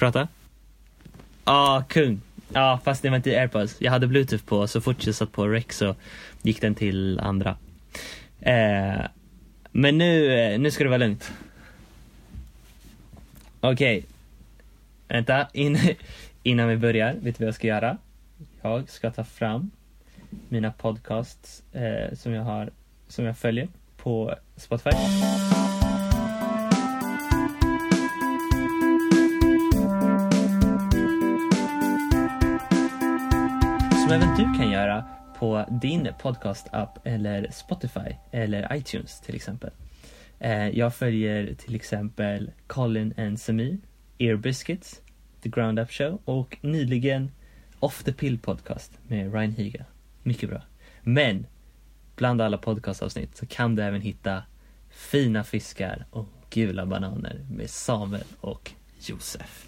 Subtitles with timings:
[0.00, 0.28] Prata.
[1.44, 2.20] Ja, kung.
[2.52, 3.76] Ja, fast det var inte airpods.
[3.80, 5.94] Jag hade bluetooth på, så fort jag satt på rec så
[6.42, 7.56] gick den till andra.
[8.40, 9.00] Eh,
[9.72, 11.32] men nu, eh, nu ska det vara lugnt.
[13.60, 14.04] Okej.
[15.08, 15.78] Vänta, in,
[16.42, 17.96] innan vi börjar, vet du vad jag ska göra?
[18.62, 19.70] Jag ska ta fram
[20.48, 22.70] mina podcasts eh, som jag har,
[23.08, 24.90] som jag följer på Spotify.
[34.40, 35.04] Du kan göra
[35.38, 39.70] på din podcast-app eller Spotify eller iTunes till exempel.
[40.38, 43.78] Eh, jag följer till exempel Colin and Samir,
[44.18, 45.00] Ear Biscuits,
[45.42, 47.30] The Ground Up Show och nyligen
[47.80, 49.84] Off the Pill Podcast med Ryan Higa.
[50.22, 50.62] Mycket bra.
[51.02, 51.46] Men
[52.16, 54.42] bland alla podcastavsnitt så kan du även hitta
[54.90, 59.66] Fina fiskar och gula bananer med Samuel och Josef.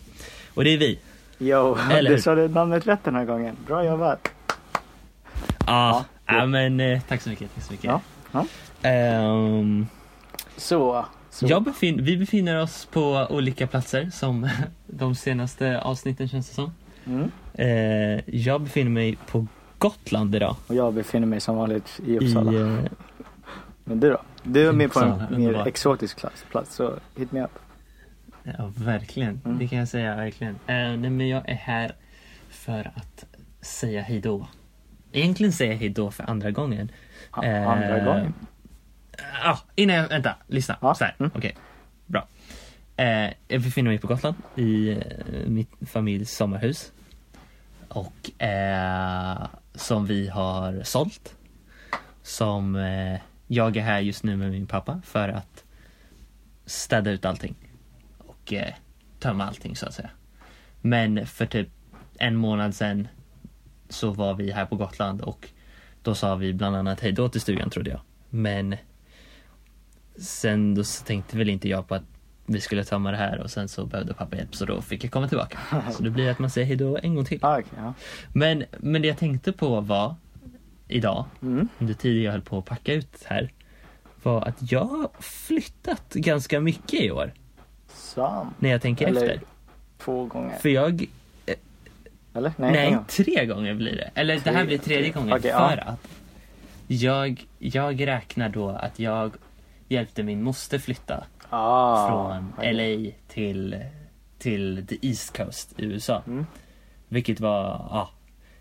[0.54, 0.98] Och det är vi.
[1.38, 3.56] Jo, Eller du sa det namnet rätt den här gången.
[3.66, 4.32] Bra jobbat.
[5.66, 7.54] Ja, Ja, men eh, tack så mycket.
[7.54, 7.84] Tack så mycket.
[7.84, 8.00] Ja,
[8.32, 8.46] ja.
[8.88, 9.86] Ehm,
[10.56, 11.46] Så, så.
[11.46, 14.48] jag befin- vi befinner oss på olika platser som
[14.86, 16.72] de senaste avsnitten känns det som.
[17.06, 17.30] Mm.
[17.54, 19.46] Eh, jag befinner mig på
[19.78, 20.56] Gotland idag.
[20.66, 22.52] Och jag befinner mig som vanligt i Uppsala.
[22.52, 22.78] I, eh,
[23.84, 24.18] Men du då?
[24.42, 27.58] Du är med på en mer exotisk plats, plats så hit me up.
[28.42, 29.40] ja, verkligen.
[29.44, 29.58] Mm.
[29.58, 30.54] Det kan jag säga, verkligen.
[30.54, 31.92] Eh, nej, men jag är här
[32.50, 33.24] för att
[33.60, 34.46] säga hejdå.
[35.12, 36.90] Egentligen säger jag hejdå för andra gången.
[37.30, 38.34] A- Eh, Andra gången.
[39.44, 40.76] Ja, innan jag, vänta, lyssna.
[40.80, 41.32] Ja, Så här, mm.
[41.34, 41.56] okej.
[42.06, 42.26] Bra.
[42.96, 44.98] Eh, jag befinner mig på Gotland i eh,
[45.46, 46.92] mitt familjs sommarhus.
[47.88, 51.34] Och eh, som vi har sålt.
[52.22, 55.64] Som eh, jag är här just nu med min pappa för att
[56.66, 57.54] städa ut allting.
[58.18, 58.74] Och eh,
[59.20, 60.10] tömma allting så att säga.
[60.80, 61.68] Men för typ
[62.18, 63.08] en månad sedan
[63.92, 65.48] så var vi här på Gotland och
[66.02, 68.00] då sa vi bland annat hej då till stugan trodde jag.
[68.30, 68.76] Men
[70.16, 72.02] sen då så tänkte väl inte jag på att
[72.46, 75.12] vi skulle tömma det här och sen så behövde pappa hjälp så då fick jag
[75.12, 75.58] komma tillbaka.
[75.92, 77.38] Så det blir att man säger hej då en gång till.
[77.42, 77.94] Ah, okej, ja.
[78.32, 80.14] Men, men det jag tänkte på var
[80.88, 81.68] idag, Mm.
[81.78, 83.52] under tiden jag höll på att packa ut här,
[84.22, 87.32] var att jag har flyttat ganska mycket i år.
[87.88, 88.54] Sam.
[88.58, 89.40] När jag tänker Eller efter.
[89.98, 90.56] två gånger.
[90.58, 91.06] För jag,
[92.34, 92.52] Eller?
[92.56, 94.10] Nej, nej, tre gånger blir det.
[94.14, 95.20] Eller det Tre- här blir tredje tre.
[95.20, 95.82] gången Okej, för ja.
[95.92, 96.08] att
[96.86, 99.32] jag, jag räknar då att jag
[99.88, 103.04] hjälpte min moster flytta Ah, från okej.
[103.04, 103.84] LA till,
[104.38, 106.22] till the East Coast i USA.
[106.26, 106.46] Mm.
[107.08, 108.10] Vilket var, ja,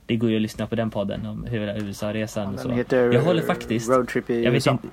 [0.06, 2.72] det går ju att lyssna på den podden om hela USA-resan och Den så.
[2.72, 4.72] heter Jag håller faktiskt, Roadtrip i jag vet USA.
[4.72, 4.88] inte.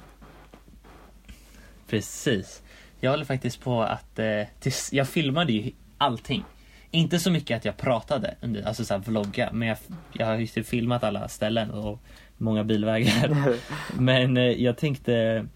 [1.88, 2.62] Precis.
[3.00, 4.27] Jag håller faktiskt på att, eh,
[4.61, 6.44] tills, jag filmade ju allting.
[6.91, 8.34] Inte så mycket att jag pratade,
[8.65, 9.78] alltså så här vlogga, men jag,
[10.12, 12.03] jag har ju typ filmat alla ställen och
[12.37, 13.54] många bilvägar.
[14.00, 15.47] men eh, jag tänkte,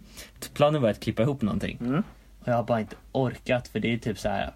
[0.55, 1.79] planen var att klippa ihop någonting.
[1.81, 2.03] Mm.
[2.41, 4.53] Och jag har bara inte orkat för det är typ så här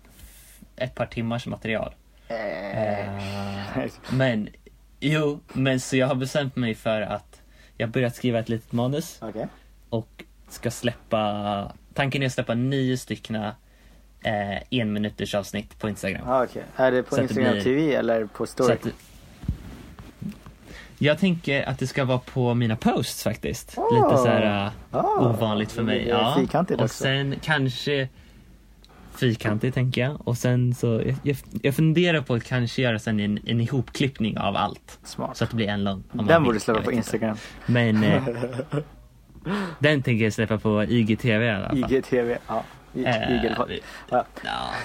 [0.76, 1.94] ett par timmars material.
[2.28, 3.08] Eh,
[4.10, 4.48] men,
[5.00, 7.40] jo, men så jag har bestämt mig för att
[7.76, 9.46] jag har börjat skriva ett litet manus Okej.
[9.88, 13.56] och ska släppa, tanken är att släppa nio styckna
[14.26, 16.28] eh, en minuters avsnitt på Instagram.
[16.28, 16.62] Ah, okej.
[16.76, 18.72] Är det på Så att det Instagram blir- TV eller på story?
[18.72, 18.86] att,
[20.98, 23.76] jag tänker att det ska vara på mina posts faktiskt.
[23.92, 26.08] Lite så här uh, ovanligt för mig.
[26.08, 26.36] Ja.
[26.52, 26.88] Och också.
[26.88, 28.08] sen kanske
[29.16, 30.28] fyrkantigt tänker jag.
[30.28, 34.56] Och sen så, jag, jag, funderar på att kanske göra sen en, en ihopklippning av
[34.56, 34.98] allt.
[35.04, 35.36] Smart.
[35.36, 36.02] Så att det blir en lång.
[36.12, 36.96] Den borde släppa på vet inte.
[36.96, 37.36] Instagram.
[37.66, 38.22] Men eh,
[39.78, 41.92] den tänker jag släppa på IGTV i alla fall.
[41.92, 42.36] IGTV.
[42.46, 42.64] Ja.
[43.04, 43.64] Eh, IGTV.
[43.68, 43.80] vi-
[44.10, 44.24] Ja.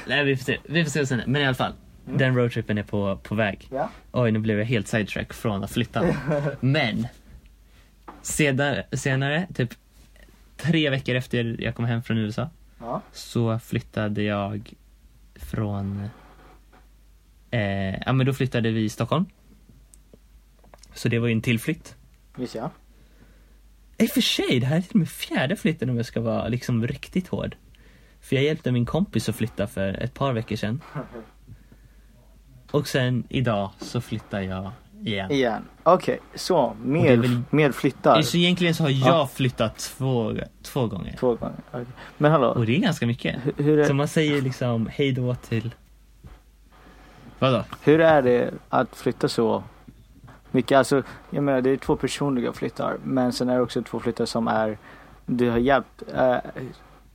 [0.08, 0.58] Nej, vi får se.
[0.66, 1.22] Vi får se sen.
[1.28, 1.74] Men i alla fall.
[2.06, 3.68] Den roadtrippen är på, på väg.
[3.72, 3.90] Ja.
[4.12, 6.16] Oj, nu blev jag helt sidetrack från att flytta.
[6.60, 7.08] Men
[8.22, 9.74] senare, senare, typ
[10.58, 13.02] tre veckor efter jag kom hem från USA, Ja.
[13.12, 14.74] så flyttade jag
[15.36, 16.10] från...
[17.52, 19.26] Eh, ja, men då flyttade vi i Stockholm.
[20.94, 21.96] Så det var ju en tillflytt.
[22.38, 22.72] Visst ja.
[23.98, 26.22] I och för sig, det här är till och med fjärde flytten om jag ska
[26.22, 27.56] vara liksom riktigt hård.
[28.22, 30.82] För jag hjälpte min kompis att flytta för ett par veckor sedan.
[32.72, 34.72] Och sen idag så flyttar jag
[35.06, 35.32] igen.
[35.32, 35.64] Igen.
[35.84, 38.22] Okej, så det är med, väl- med flyttar.
[38.22, 39.28] Så egentligen så har jag Ja.
[39.34, 40.34] flyttat två,
[40.64, 41.16] två gånger.
[41.20, 41.56] Två gånger.
[41.72, 41.86] Okej.
[42.18, 42.48] Men hallå.
[42.48, 43.36] Och det är ganska mycket.
[43.44, 45.76] Hur, hur, Så är, man säger liksom hej då till...
[47.40, 47.64] Vadå?
[47.84, 49.64] hur är det att flytta så
[50.52, 50.78] mycket?
[50.78, 52.98] Alltså, jag menar det är två personliga flyttar.
[53.04, 54.78] Men sen är det också två flyttar som är
[55.26, 56.04] du har hjälpt.
[56.16, 56.38] Eh,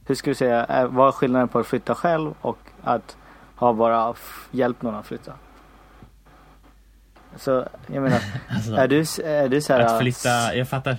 [0.06, 3.16] hur ska vi säga, eh, vad är skillnaden på att flytta själv och att
[3.56, 4.14] har bara
[4.50, 5.32] hjälpt någon att flytta.
[7.36, 10.96] Så jag menar, Alltså, är du, är du så här, att flytta, jag fattar.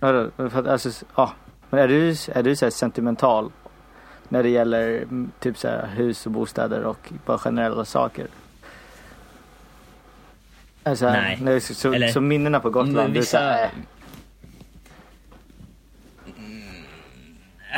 [0.00, 0.30] Vadå?
[0.70, 1.32] Alltså, ja.
[1.70, 3.50] Men är du, är du så sentimental
[4.28, 5.06] när det gäller
[5.40, 8.26] typ så här hus och bostäder och bara generella saker?
[10.82, 11.60] Alltså, Nej.
[11.60, 13.64] så, så, Eller- så minnena på Gotland, Men du är så här, vissa...
[13.64, 13.70] äh,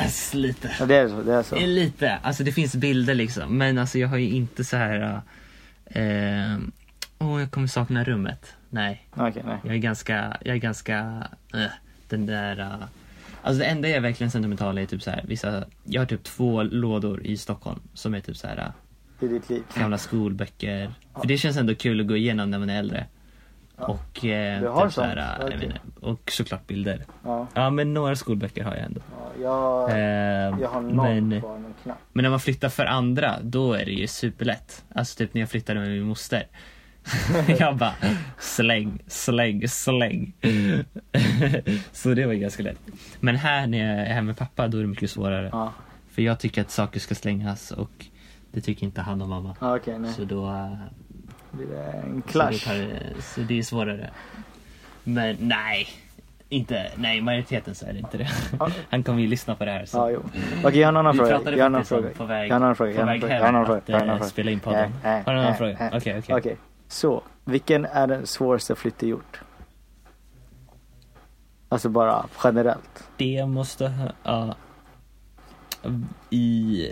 [0.02, 0.70] Alltså, lite.
[0.80, 1.56] ja, det är så, det är så.
[1.56, 3.58] Eh, Lite, alltså det finns bilder liksom.
[3.58, 5.20] Men alltså jag har ju inte så här.
[5.86, 6.58] eh,
[7.18, 8.54] Åh, jag kommer sakna rummet.
[8.70, 9.58] Nej, Okej, nej.
[9.64, 11.60] jag är ganska, jag är ganska, eh,
[12.08, 12.60] den där.
[12.60, 12.72] eh,
[13.42, 16.24] alltså det enda jag är verkligen sentimental är typ så här, vissa, jag har typ
[16.24, 18.56] två lådor i Stockholm som är typ så här
[19.20, 19.62] eh, I ditt liv.
[19.74, 20.90] gamla skolböcker.
[21.20, 23.06] För det känns ändå kul att gå igenom när man är äldre.
[23.78, 25.54] Och, eh, Du har typ så här, sånt?
[25.54, 25.68] eh,
[26.00, 27.04] jag och såklart bilder.
[27.24, 27.46] Ja.
[27.54, 29.00] Ja men några skolböcker har jag ändå.
[29.42, 31.98] ja jag, Eh, jag har någon men, på en knapp.
[32.12, 34.84] men när man flyttar för andra, då är det ju superlätt.
[34.94, 36.46] Alltså typ när jag flyttade med min moster.
[37.58, 37.94] jag bara
[38.38, 40.32] släng, släng, släng.
[41.92, 42.80] så det var ju ganska lätt.
[43.20, 45.48] Men här när jag är hemma med pappa, då är det mycket svårare.
[45.52, 45.72] Ja,
[46.10, 48.06] För jag tycker att saker ska slängas och
[48.52, 49.56] det tycker inte han och mamma.
[49.60, 50.12] okej, nej.
[50.12, 50.68] Så då...
[51.52, 52.50] eh, Blir det en Så, clash?
[52.50, 54.10] det tar, så det är svårare.
[55.04, 55.88] Men nej.
[56.50, 58.28] Inte, nej majoriteten så är det inte det.
[58.90, 59.84] Han kommer ju lyssna på det här.
[59.86, 59.96] Så.
[59.98, 60.22] Ja, jo.
[60.64, 61.30] Okej, jag har en annan Vi fråga.
[61.30, 62.14] pratade Jag har en annan faktiskt om fråga.
[62.18, 62.92] på väg, Jag har en annan fråga.
[63.00, 64.92] på väg hem att eh, spela in podden.
[65.04, 65.90] Äh, äh, Har du en annan äh, fråga?
[65.94, 66.34] Okej, okej.
[66.36, 66.56] Okej,
[66.88, 67.22] så.
[67.44, 69.40] Vilken är den svåraste flytt du gjort?
[71.68, 73.08] Alltså bara generellt.
[73.16, 73.92] Det måste.
[74.22, 74.54] Ja,
[76.30, 76.88] I...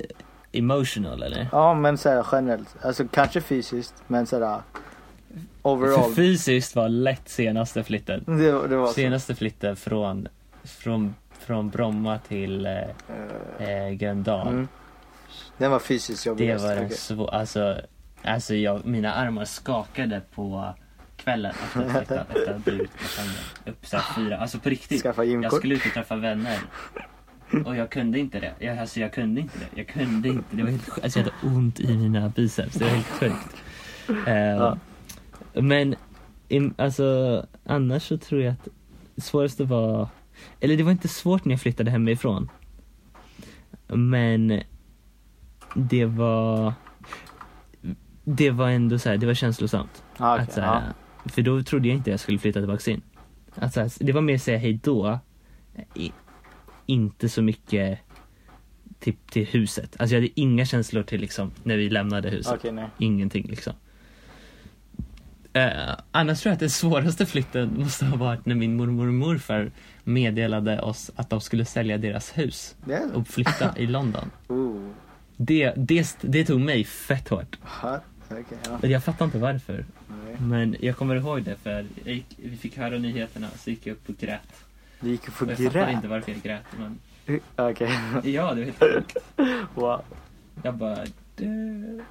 [0.59, 1.49] Emotional eller?
[1.53, 2.77] Ja, men så här generellt.
[2.83, 4.61] Alltså kanske fysiskt, men så här
[5.63, 6.15] För overall.
[6.15, 8.25] fysiskt var lätt senaste flytten.
[8.27, 8.93] Det, det var så.
[8.93, 10.29] Senaste flytten från,
[10.65, 12.73] från, från Bromma till eh,
[13.59, 14.49] Eh, eh, Gröndal.
[14.49, 14.69] mm.
[15.59, 16.49] Den var fysiskt jobbig.
[16.49, 16.97] Det var den Okej.
[16.97, 17.77] svår, alltså,
[18.25, 20.75] alltså jag, mina armar skakade på
[21.17, 23.69] kvällen efter att flyttat, efter att.
[23.69, 25.03] Upp såhär fyra, alltså på riktigt.
[25.03, 25.59] Skaffa Jag gymkort.
[25.59, 26.59] skulle ut och träffa vänner.
[27.65, 28.55] Och jag kunde inte det.
[28.59, 29.67] Jag, alltså jag kunde inte det.
[29.81, 30.57] Jag kunde inte.
[30.57, 31.05] Det var helt sjukt.
[31.05, 32.75] Alltså jag hade ont i mina biceps.
[32.75, 33.57] Det var helt sjukt.
[34.27, 34.79] Eh, Ja.
[35.55, 35.95] Men
[36.49, 38.69] im, alltså annars så tror jag att
[39.25, 40.09] svåraste var,
[40.61, 42.49] eller det var inte svårt när jag flyttade hemifrån.
[43.87, 44.61] Men
[45.75, 46.73] det var,
[48.25, 50.03] det var ändå så här, det var känslosamt.
[50.19, 50.83] Ja, okej, Att så här,
[51.25, 53.03] För då trodde jag inte jag skulle flytta tillbaka in.
[53.55, 55.19] Att så här, det var mer säga hej då.
[56.87, 57.99] Inte så mycket
[58.99, 59.97] till, till huset.
[59.99, 62.61] Alltså jag hade inga känslor till liksom när vi lämnade huset.
[62.73, 62.89] Nej.
[62.99, 63.73] Ingenting liksom.
[65.53, 69.15] Eh, annars tror jag att den svåraste flytten måste ha varit när min mormor och
[69.15, 69.71] morfar
[70.05, 73.11] meddelade oss att de skulle sälja deras hus så.
[73.15, 74.31] och flytta i London.
[74.49, 74.91] Ooh.
[75.37, 77.59] Det, det, det tog mig fett hårt.
[78.31, 78.45] Okej,
[78.83, 78.89] ja.
[78.89, 79.85] Jag fattar inte varför.
[80.09, 80.37] Nej.
[80.41, 84.09] Men jag kommer ihåg det för gick, vi fick höra nyheterna så gick jag upp
[84.09, 84.66] och grät.
[85.01, 85.93] Du gick för Och jag fattar grät?
[85.95, 86.99] inte varför jag grät men
[87.57, 87.91] Okej.
[88.35, 89.17] ja det var helt sjukt.
[89.75, 90.01] Wow.
[90.63, 90.97] Jag bara
[91.37, 91.45] "Dö."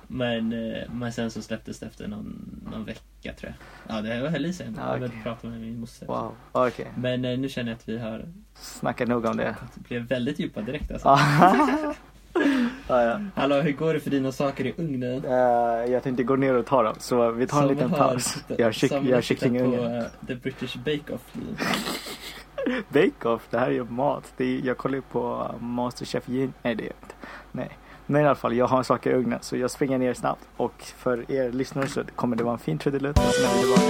[0.08, 3.54] men, eh, men sen så släpptes det efter någon, någon vecka tror
[3.88, 3.96] jag.
[3.98, 4.82] Ja det var höll i sig ändå.
[4.82, 5.20] Ja, Jag hade okej.
[5.24, 6.08] pratat med min moster.
[6.08, 6.32] Wow.
[6.52, 6.88] Okej.
[6.98, 9.56] Men eh, nu känner jag att vi har Snacka nog om det.
[9.76, 11.08] det blev väldigt djupa direkt alltså.
[12.88, 13.20] ja, ja.
[13.36, 15.26] Hallå hur går det för dina saker i ugnen?
[15.26, 17.98] Eh, jag tänkte gå ner och ta dem, så vi tar en Som liten har
[17.98, 18.38] paus.
[18.58, 21.34] Jag har, kyck, som jag har på eh, The British Bake Off.
[22.90, 24.34] Bake-off, det här är ju mat.
[24.38, 26.54] Det är, jag kollar ju på uh, Masterchef Jin.
[26.64, 27.16] Nej, det jag inte.
[27.52, 27.78] Nej.
[28.06, 30.48] Men i alla fall, jag har saker i ugnen så jag springer ner snabbt.
[30.58, 33.18] Och för er lyssnare så kommer det vara en fin trudelutt.
[33.18, 33.82] Och sen är vi tillbaka.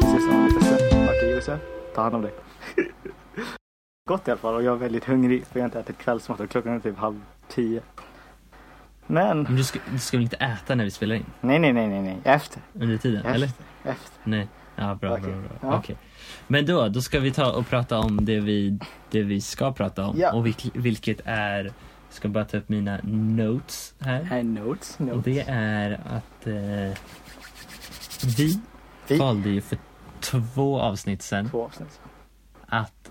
[0.00, 1.04] Vi ses om en liten stund.
[1.04, 1.60] Okej Josef,
[1.94, 2.32] ta hand om dig.
[4.08, 6.40] Gott i alla fall och jag är väldigt hungrig för jag har inte ätit kvällsmat
[6.40, 7.82] och klockan är typ halv tio.
[9.06, 11.26] Men, Men du ska, du ska väl inte äta när vi spelar in?
[11.40, 12.62] nej nej nej nej nej, efter.
[12.72, 13.20] Under tiden?
[13.20, 13.34] Efter.
[13.34, 13.50] Eller?
[13.84, 14.18] Efter.
[14.24, 14.48] Nej.
[14.80, 15.22] Ja, bra, Okej.
[15.32, 15.70] bra, bra.
[15.70, 15.78] Ja.
[15.78, 15.96] Okej.
[16.48, 18.78] Men då, då ska vi ta och prata om det vi,
[19.10, 20.18] det vi ska prata om.
[20.18, 20.32] Ja.
[20.32, 21.72] Och vilk, vilket är, jag
[22.10, 24.22] ska bara ta upp mina notes här.
[24.22, 24.94] Här är notes.
[24.98, 25.24] Och notes.
[25.24, 26.98] det är att eh,
[28.36, 28.60] vi,
[29.08, 29.16] Vi.
[29.18, 29.78] valde ju för
[30.20, 32.00] två avsnitt sen Två avsnitt.
[32.66, 33.10] att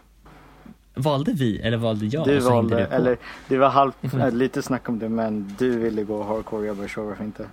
[0.94, 2.26] Valde vi eller valde jag?
[2.28, 6.04] du valde, du eller det var halvt, äh, lite snack om det men du ville
[6.04, 7.48] gå hardcore, jag bara sure varför inte.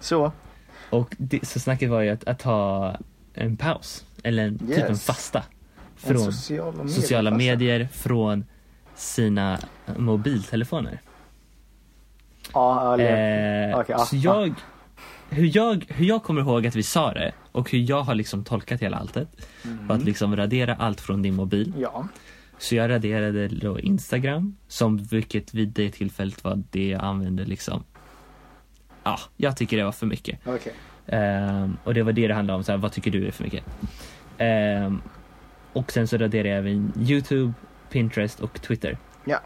[0.00, 0.32] Så,
[0.92, 2.96] Och det, så snacket var ju att, att ta
[3.34, 4.04] en paus.
[4.22, 5.04] Eller en, typ en Yes.
[5.06, 5.38] fasta.
[5.38, 5.44] en
[6.08, 6.88] Från sociala medier.
[7.00, 8.44] sociala medier, från
[8.94, 9.58] sina
[9.96, 11.00] mobiltelefoner.
[12.54, 14.54] Ja, eller, Eh, Okej, ja, så jag,
[15.30, 18.44] hur jag, hur jag kommer ihåg att vi sa det och hur jag har liksom
[18.44, 19.28] tolkat hela alltet
[19.64, 19.86] mm.
[19.86, 21.72] var att liksom radera allt från din mobil.
[21.78, 22.08] Ja,
[22.58, 27.84] Så jag raderade då Instagram, som vilket vid det tillfället var det jag använde liksom.
[29.04, 30.38] Ja, jag tycker det var för mycket.
[30.46, 30.74] Okej.
[31.06, 33.44] Ehm, och det var det det handlade om, så här, vad tycker du är för
[33.44, 33.64] mycket?
[34.38, 35.02] Ehm,
[35.72, 37.52] och sen så raderade jag även Youtube,
[37.90, 38.98] Pinterest och Twitter.
[39.24, 39.38] Ja.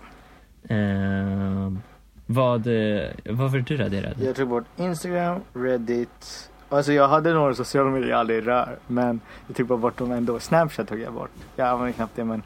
[0.69, 1.81] Ehm,
[2.27, 4.25] vad, eh, vad var det du raderade?
[4.25, 6.51] Jag tog bort Instagram, Reddit.
[6.69, 8.77] Alltså jag hade några sociala medier jag aldrig rör.
[8.87, 10.41] Men jag tog bara bort dem ändå.
[10.41, 11.31] Snapchat tog jag bort.
[11.57, 12.43] Jag använder knappt det men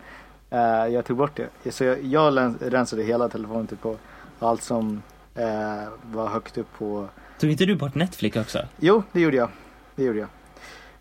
[0.51, 1.73] eh, jag tog bort det.
[1.73, 3.97] Så jag, jag rensade hela telefonen typ på
[4.39, 5.03] allt som
[5.41, 7.09] eh, var högt upp på.
[7.39, 8.59] Tog inte du bort Netflix också?
[8.81, 9.49] Jo, det gjorde jag.
[9.97, 10.29] Det gjorde jag.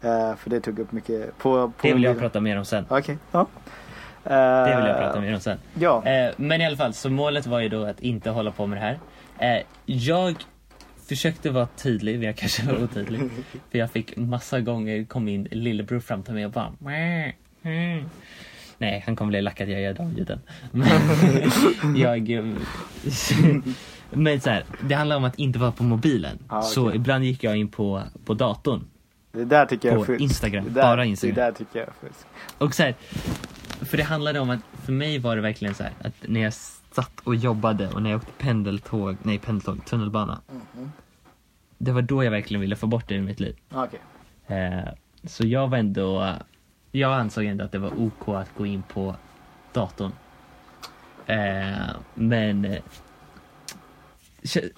[0.02, 2.86] Eh, för det tog upp mycket på, på Det vill jag prata mer om sen.
[2.90, 3.48] Okej, ja.
[4.24, 5.58] Det vill jag prata mer om sen.
[5.80, 6.06] Ja.
[6.06, 8.78] Eh, men i alla fall, så målet var ju då att inte hålla på med
[8.78, 9.00] det här.
[9.58, 10.36] Eh, jag
[11.08, 13.22] försökte vara tydlig, men jag kanske var otydlig.
[13.72, 17.32] för jag fick massa gånger kom min lillebror fram till mig och bara "Mäh,
[17.64, 18.10] mm."
[18.78, 20.40] Nej, han kommer bli lack att jag gör de ljuden.
[20.72, 20.88] Men
[21.96, 22.30] jag...
[24.12, 26.40] men så här, det handlar om att inte vara på mobilen.
[26.48, 26.70] Ah, okej.
[26.72, 28.84] Så ibland gick jag in på, på datorn.
[29.32, 30.22] Det där tycker jag är På fusk.
[30.22, 31.36] Instagram, Det där, bara Instagram.
[31.36, 32.26] Det där tycker jag är fusk.
[32.58, 32.96] Och så här,
[33.86, 36.54] för det handlade om att för mig var det verkligen så här att när jag
[36.54, 40.42] satt och jobbade och när jag åkte pendeltåg, nej pendeltåg, tunnelbana.
[40.52, 40.92] Mhm.
[41.78, 43.56] Det var då jag verkligen ville få bort det ur mitt liv.
[43.72, 44.00] Okej.
[44.48, 44.90] Eh,
[45.24, 46.34] så jag var ändå,
[46.92, 49.16] jag ansåg ändå att det var OK att gå in på
[49.74, 50.12] datorn.
[51.26, 52.78] Eh, men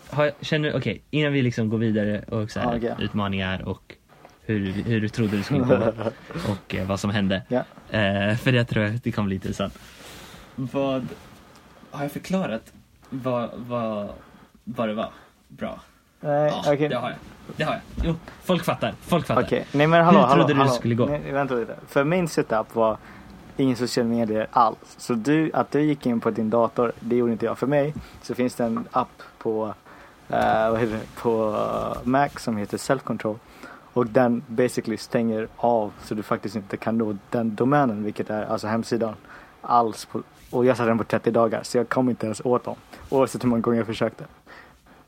[0.09, 2.95] har- Känner okej, innan vi liksom går vidare och så här, Okej.
[2.99, 3.95] utmaningar och
[4.41, 5.75] hur, hur du trodde du skulle gå
[6.51, 7.41] och eh, vad som hände.
[7.47, 7.59] Ja.
[7.89, 9.79] Eh, för det tror jag det kommer bli intressant.
[10.55, 11.07] Vad
[11.91, 12.73] har jag förklarat
[13.09, 14.09] vad, vad,
[14.63, 15.09] vad det var?
[15.47, 15.81] Bra.
[16.19, 16.89] Nej, Ja, okej.
[16.89, 17.17] det har jag.
[17.55, 17.81] Det har jag.
[18.03, 18.93] Jo, folk fattar.
[19.01, 19.43] Folk fattar.
[19.43, 20.71] Okej, nej men hallå, Hur hallå, trodde du hallå.
[20.71, 21.05] det skulle gå?
[21.05, 21.75] Nej, vänta lite.
[21.87, 22.97] För min setup var
[23.61, 24.95] ingen social medier alls.
[24.97, 27.57] Så du, att du gick in på din dator, det gjorde inte jag.
[27.57, 29.73] För mig så finns det en app på,
[30.29, 31.55] eh, vad heter det, på
[32.03, 33.37] Mac som heter Self Control.
[33.93, 38.45] Och den basically stänger av så du faktiskt inte kan nå den domänen, vilket är
[38.45, 39.13] alltså hemsidan,
[39.61, 40.05] alls.
[40.05, 42.75] På, och jag satte den på 30 dagar så jag kom inte ens åt dem.
[43.09, 44.25] Oavsett hur många gånger jag försökte.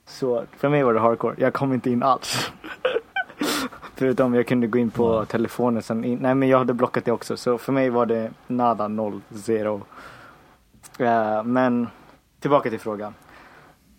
[0.05, 1.35] Så för mig var det hardcore.
[1.37, 2.51] Jag kom inte in alls.
[3.95, 5.25] Förutom jag kunde gå in på Wow.
[5.25, 6.03] telefonen sen.
[6.03, 7.37] In, nej men jag hade blockat det också.
[7.37, 9.81] Så för mig var det nada, noll, zero.
[10.99, 11.87] Eh, men
[12.39, 13.13] tillbaka till frågan.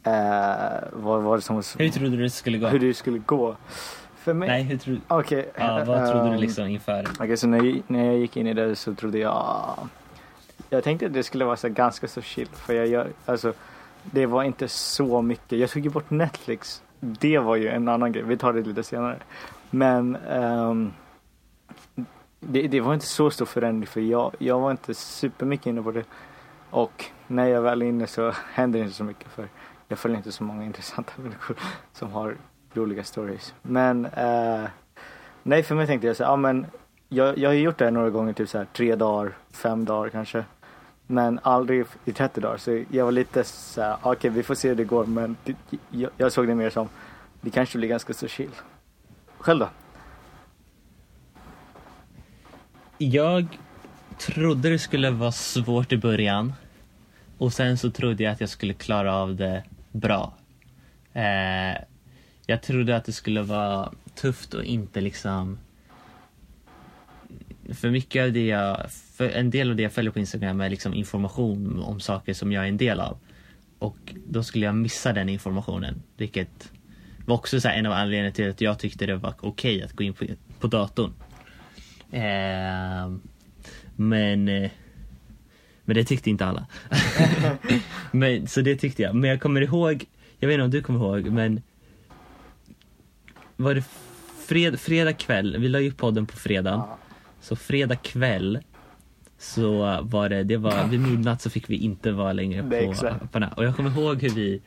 [0.06, 0.12] Uh,
[0.92, 2.66] vad var det som var Hur trodde du det skulle gå?
[2.66, 3.56] hur det skulle gå?
[4.16, 4.48] För mig?
[4.48, 5.50] Nej, hur trodde Okej.
[5.58, 7.06] ja, Vad trodde du liksom inför?
[7.20, 9.74] Okej, så när jag, när jag gick in i det så trodde jag...
[10.70, 12.48] Jag tänkte att det skulle vara så ganska så chill.
[12.52, 13.52] För jag gör, alltså,
[14.02, 15.58] det var inte så mycket.
[15.58, 16.82] Jag tog ju bort Netflix.
[17.04, 18.22] Det var ju en annan grej.
[18.22, 19.16] Vi tar det lite senare.
[19.70, 20.92] Men um,
[22.40, 25.90] det, det var inte så stor förändring för jag, jag var inte supermycket inne på
[25.90, 26.04] det.
[26.70, 29.48] Och när jag väl är inne så händer det inte så mycket för
[29.88, 31.56] jag följer inte så många intressanta människor
[31.92, 32.36] som har
[32.72, 33.54] roliga stories.
[33.62, 34.68] Men uh,
[35.42, 36.66] nej, för mig tänkte jag så här, ja men
[37.08, 39.84] jag, jag har ju gjort det här några gånger, typ så här tre dagar, fem
[39.84, 40.44] dagar kanske.
[41.06, 42.56] Men aldrig i 30 dagar.
[42.56, 45.06] Så jag var lite så här, ah, okej vi får se hur det går.
[45.06, 45.56] Men det,
[45.90, 46.88] jag, jag såg det mer som,
[47.40, 48.50] det kanske blir ganska så chill.
[49.38, 49.68] Själv då?
[52.98, 53.58] Jag
[54.18, 56.52] trodde det skulle vara svårt i början.
[57.38, 60.34] Och sen så trodde jag att jag skulle klara av det bra.
[61.12, 61.82] Eh,
[62.46, 65.58] jag trodde att det skulle vara tufft och inte liksom...
[67.72, 68.90] För mycket av det jag...
[68.90, 72.52] För en del av det jag följer på Instagram är liksom information om saker som
[72.52, 73.18] jag är en del av.
[73.78, 76.02] Och då skulle jag missa den informationen.
[76.16, 76.72] Vilket
[77.26, 79.92] var också så här en av anledningarna till att jag tyckte det var okej att
[79.92, 80.24] gå in på,
[80.60, 81.12] på datorn.
[82.10, 83.12] Eh,
[83.96, 84.70] men, eh,
[85.84, 86.66] men det tyckte inte alla.
[88.12, 89.14] men, så det tyckte jag.
[89.14, 90.04] Men jag kommer ihåg,
[90.38, 91.62] jag vet inte om du kommer ihåg, men
[93.56, 93.84] var det
[94.46, 96.82] fred, fredag kväll, vi la ju upp podden på fredagen.
[97.44, 98.58] Så fredag kväll
[99.38, 103.34] så var det, det var vid midnatt så fick vi inte vara längre på, exakt.
[103.34, 103.50] här.
[103.56, 104.60] Och jag kommer ihåg hur vi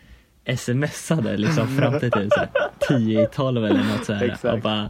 [0.57, 2.49] smsade liksom fram till typ så här
[2.87, 4.25] 10 i 12 eller något så här.
[4.25, 4.53] Exakt.
[4.53, 4.89] Och bara,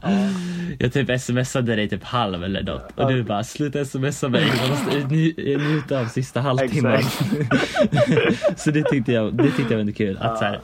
[0.79, 2.91] jag typ smsade dig typ halv eller något.
[2.95, 7.01] Och du bara, sluta smsa mig, jag måste nj- njuta av sista halvtimmen.
[8.55, 10.17] Så det tyckte jag, det tyckte jag var kul.
[10.21, 10.59] Att, så här,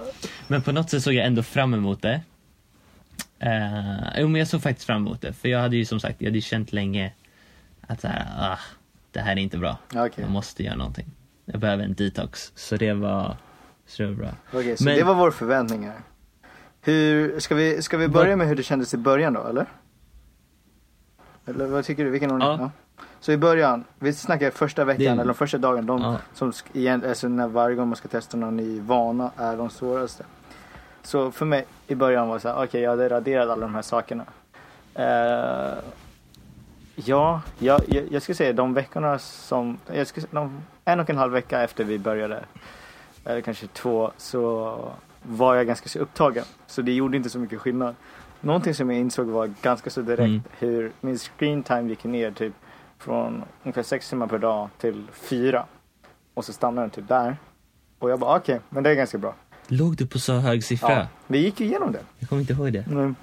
[0.47, 2.21] men på något sätt såg jag ändå fram emot det.
[3.45, 5.33] Uh, jo men jag såg faktiskt fram emot det.
[5.33, 7.13] För jag hade ju som sagt, jag hade ju känt länge
[7.87, 8.59] att så här, ah,
[9.11, 9.77] det här är inte bra.
[9.93, 11.11] Ja, Okej, Jag måste göra någonting.
[11.45, 12.51] Jag behöver en detox.
[12.55, 13.37] Så det var,
[13.85, 14.29] så det var bra.
[14.53, 15.99] Okej, så Men- det var vår förväntning här.
[16.81, 19.65] Hur, ska vi, ska vi börja med hur det kändes i början då eller?
[21.45, 22.09] Eller vad tycker du?
[22.09, 22.47] Vilken ordning?
[22.47, 22.71] Ja.
[23.19, 25.85] Så i början, vi snackar första veckan Det- eller de första dagen.
[25.85, 26.17] De Ja.
[26.33, 30.23] som igen, alltså när varje gång man ska testa någon ny vana är de svåraste.
[31.03, 33.75] Så för mig i början var det så här, okej jag hade raderat alla de
[33.75, 34.25] här sakerna.
[34.95, 35.77] Eh,
[36.95, 41.17] ja, jag, jag, jag skulle säga de veckorna som, jag skulle de, en och en
[41.17, 42.43] halv vecka efter vi började,
[43.25, 44.77] eller kanske två, så
[45.23, 46.45] var jag ganska så upptagen.
[46.67, 47.95] Så det gjorde inte så mycket skillnad.
[48.41, 50.41] Någonting som jag insåg var ganska så direkt Mm.
[50.59, 52.53] hur min screen time gick ner typ
[52.97, 55.65] från ungefär sex timmar per dag till fyra.
[56.33, 57.37] Och så stannade den typ där.
[57.99, 59.33] Och jag bara okej, men det är ganska bra.
[59.67, 60.91] Låg du på så hög siffra?
[60.93, 61.99] Ja, vi gick ju igenom det.
[62.19, 62.85] Jag kommer inte ihåg det.
[62.87, 63.15] Mm.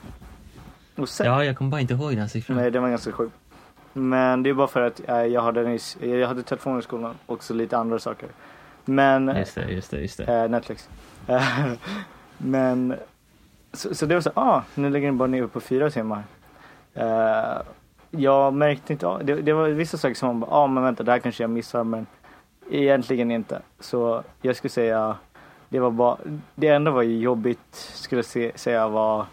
[0.97, 2.57] Och sen, Ja, jag kommer bara inte ihåg den siffran.
[2.57, 3.35] Nej, det var ganska sjukt.
[3.93, 7.15] Men det är bara för att eh, jag hade, nyss- jag hade telefon i skolan
[7.27, 8.29] och så lite andra saker.
[8.85, 10.25] Men Just det, just det, just det.
[10.43, 10.89] Eh, Netflix.
[12.39, 12.95] Men
[13.73, 16.23] så, så det var så, ah, nu lägger den bara ner på fyra timmar.
[16.95, 17.59] Eh,
[18.11, 21.03] jag märkte inte, ah, det, det var vissa saker som man bara, ah men vänta,
[21.03, 22.07] det här kanske jag missar men
[22.71, 23.63] egentligen inte.
[23.81, 25.17] Så jag skulle säga,
[25.71, 26.17] det var bara,
[26.55, 29.27] det enda var ju jobbigt skulle jag se, säga var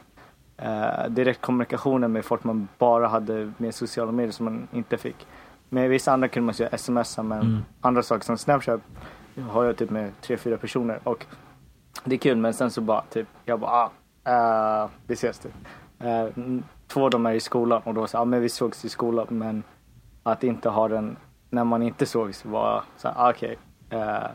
[0.57, 5.27] eh, direktkommunikationen med folk man bara hade med sociala medier som man inte fick.
[5.69, 7.59] Med vissa andra kunde man säga smsa men Mm.
[7.81, 8.81] andra saker som Snapchat
[9.49, 11.25] har jag typ med tre, fyra personer och
[12.03, 15.53] det är kul men sen så bara typ, jag bara ah, eh, vi ses typ.
[15.99, 16.25] Eh,
[16.87, 19.27] två av dem är i skolan och då sa ah, men vi sågs i skolan
[19.29, 19.63] men
[20.23, 21.17] att inte ha den
[21.49, 23.57] när man inte sågs var så här, ah, okej,
[23.89, 24.27] eh,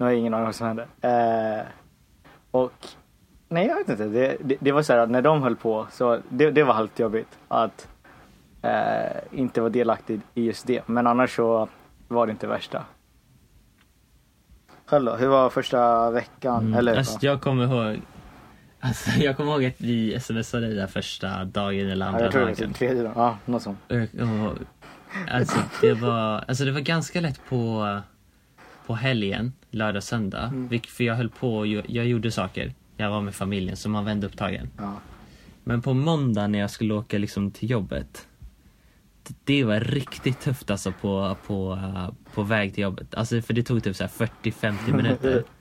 [0.00, 0.86] nu har jag ingen aning vad som hände.
[1.00, 1.66] Eh,
[2.50, 2.72] och
[3.48, 5.86] nej jag vet inte, det, det, det var så här att när de höll på
[5.90, 7.88] så det, det var halvt jobbigt att
[8.62, 11.68] eh, inte vara delaktig i just det men annars så
[12.08, 12.84] var det inte värsta.
[14.86, 16.66] Själv då, hur var första veckan?
[16.66, 16.78] Mm.
[16.78, 18.00] Eller, alltså, jag kommer ihåg
[18.80, 22.40] Alltså, jag kommer ihåg att vi smsade där första dagen eller ja, andra jag tror
[22.40, 22.68] det var dagen.
[22.68, 23.12] typ tredje dagen.
[23.16, 23.78] Ja, något sånt.
[23.88, 24.58] Och, och,
[25.30, 28.00] alltså, det var, alltså det var ganska lätt på,
[28.90, 30.42] på helgen, lördag, söndag.
[30.46, 30.80] Mm.
[30.88, 32.74] För jag höll på, jag, jag gjorde saker.
[32.96, 34.70] Jag var med familjen så man vände upptagen.
[34.78, 34.94] Ja.
[35.64, 38.28] Men på måndag när jag skulle åka liksom till jobbet.
[39.44, 43.14] Det var riktigt tufft alltså på, på, eh, på väg till jobbet.
[43.14, 44.10] Alltså för det tog typ så här
[44.42, 45.44] 40-50 minuter.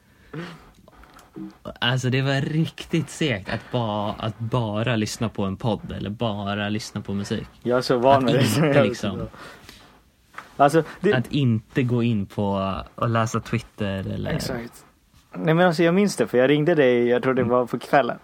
[1.82, 6.70] Alltså det var riktigt segt att, ba, att bara lyssna på en podd eller bara
[6.70, 7.48] lyssna på musik.
[7.64, 8.42] Jag är så van Att det.
[8.42, 9.28] inte liksom-
[10.60, 14.32] Alltså, det, Att inte gå in på och läsa Twitter eller...
[14.32, 14.86] Exakt.
[15.34, 17.80] Nej men alltså jag minns det för jag ringde dig, jag tror det var på
[17.80, 18.18] kvällen.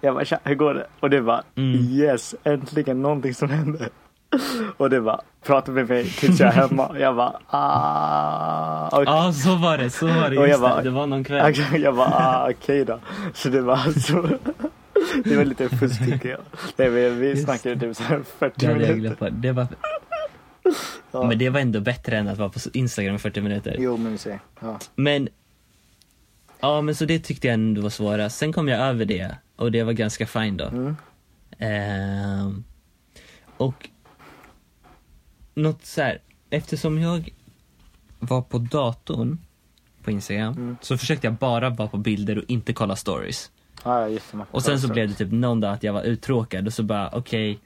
[0.00, 0.86] Jag bara tja, hur går det?
[1.00, 1.74] Och du bara Mm.
[1.80, 3.88] yes, äntligen någonting som hände.
[4.76, 6.90] Och du bara prata med mig tills jag är hemma.
[6.98, 8.88] Jag bara ah.
[8.98, 9.90] Och, Ja, så var det.
[9.90, 10.38] Så var det.
[10.38, 10.82] Och jag Just bara- det.
[10.82, 11.54] det var någon kväll.
[11.82, 12.98] jag bara ah, okej då.
[13.34, 14.28] Så det var alltså
[15.24, 16.40] Det var lite fusk tycker jag.
[16.76, 19.30] Nej, vi Just snackade typ så här 40 Det hade jag minuter.
[19.30, 19.66] Det var...
[21.12, 21.24] Ja.
[21.28, 23.76] Men det var ändå bättre än att vara på Instagram i 40 minuter.
[23.78, 24.40] Jo men vi säger.
[24.60, 24.78] Ja.
[24.94, 25.28] Men...
[26.60, 28.38] Ja, men så det tyckte jag ändå var svårast.
[28.38, 30.64] Sen kom jag över det och det var ganska fine då.
[30.64, 30.96] Mm.
[31.58, 32.64] Ehm,
[33.56, 33.88] och
[35.54, 36.18] något så här,
[36.50, 37.28] eftersom jag
[38.18, 39.38] var på datorn
[40.02, 40.76] på Instagram Mm.
[40.82, 43.50] så försökte jag bara vara på bilder och inte kolla stories.
[43.84, 44.46] Ja just det.
[44.50, 47.10] Och sen så blev det typ någon dag att jag var uttråkad och så bara
[47.12, 47.58] okej,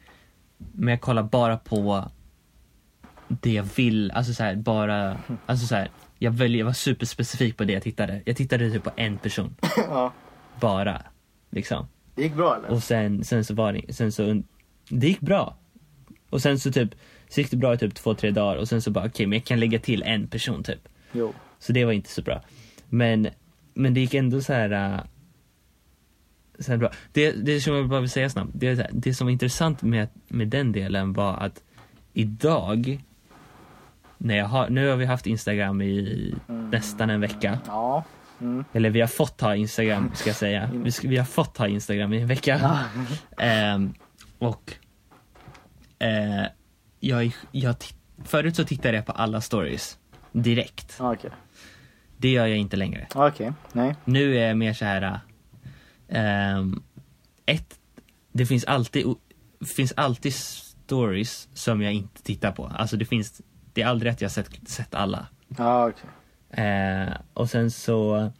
[0.72, 2.04] men jag kollar bara på
[3.28, 7.56] det jag vill, alltså så här, bara, alltså så här, jag väljer, jag var superspecifik
[7.56, 8.22] på det jag tittade.
[8.24, 10.12] Jag tittade typ på en person, Ja.
[10.60, 11.02] bara.
[11.50, 11.86] Liksom.
[12.14, 12.70] Det gick bra eller?
[12.70, 14.42] Och sen, sen så var det, sen så,
[14.88, 15.56] det gick bra.
[16.30, 16.90] Och sen så typ,
[17.28, 19.38] så gick det bra i typ två, tre dagar och sen så bara okej, men
[19.38, 20.88] jag kan lägga till en person typ.
[21.12, 21.34] Jo.
[21.58, 22.42] Så det var inte så bra.
[22.88, 23.28] Men,
[23.74, 24.94] men det gick ändå så här.
[24.94, 25.00] äh,
[26.58, 26.90] Så här bra.
[27.12, 28.50] Det, det som jag bara vill säga snabbt.
[28.54, 31.62] Det, det som var intressant med, med den delen var att
[32.12, 33.02] idag,
[34.18, 36.70] när jag har, nu har vi haft Instagram i Mm.
[36.70, 37.58] nästan en vecka.
[37.66, 38.04] Ja.
[38.40, 38.64] Mm.
[38.72, 40.70] Eller vi har fått ha Instagram, ska jag säga.
[40.72, 42.80] Vi, vi har fått ha Instagram i en vecka.
[43.38, 43.94] Ehm,
[44.38, 44.72] och
[45.98, 46.46] eh,
[47.00, 47.74] jag, jag,
[48.24, 49.98] förut så tittade jag på alla stories
[50.32, 50.96] direkt.
[51.00, 51.30] Okej.
[52.16, 53.06] Det gör jag inte längre.
[53.14, 53.52] Okej.
[53.72, 53.94] Nej.
[54.04, 55.20] Nu är jag mer så här.
[56.08, 56.82] ehm,
[57.46, 57.78] ett,
[58.32, 59.06] det finns alltid,
[59.76, 62.66] finns alltid stories som jag inte tittar på.
[62.66, 63.40] Alltså det finns,
[63.72, 65.26] det är aldrig att jag sett, sett alla.
[65.58, 66.64] Ja okej.
[66.64, 68.30] Eh, och sen så,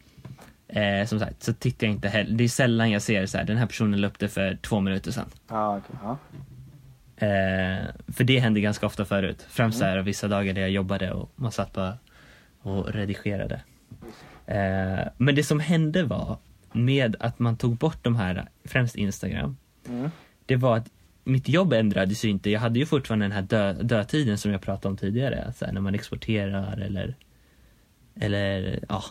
[0.67, 2.31] eh, som sagt, så tittar jag inte heller.
[2.37, 4.79] Det är sällan jag ser så här, den här personen la upp det för två
[4.79, 5.29] minuter sedan.
[5.47, 5.95] Ja okej.
[6.03, 6.17] Ja.
[7.27, 9.45] Eh, för det hände ganska ofta förut.
[9.49, 11.97] Främst så här, vissa dagar där jag jobbade och man satt bara
[12.61, 13.61] och redigerade.
[14.45, 16.37] Eh, men det som hände var
[16.71, 20.11] med att man tog bort de här, främst Instagram, Mm.
[20.45, 20.87] det var att
[21.29, 22.49] mitt jobb ändrades ju inte.
[22.49, 25.53] Jag hade ju fortfarande den här dö, dödtiden som jag pratade om tidigare.
[25.57, 27.15] Så här, när man exporterar eller,
[28.15, 29.03] eller ja,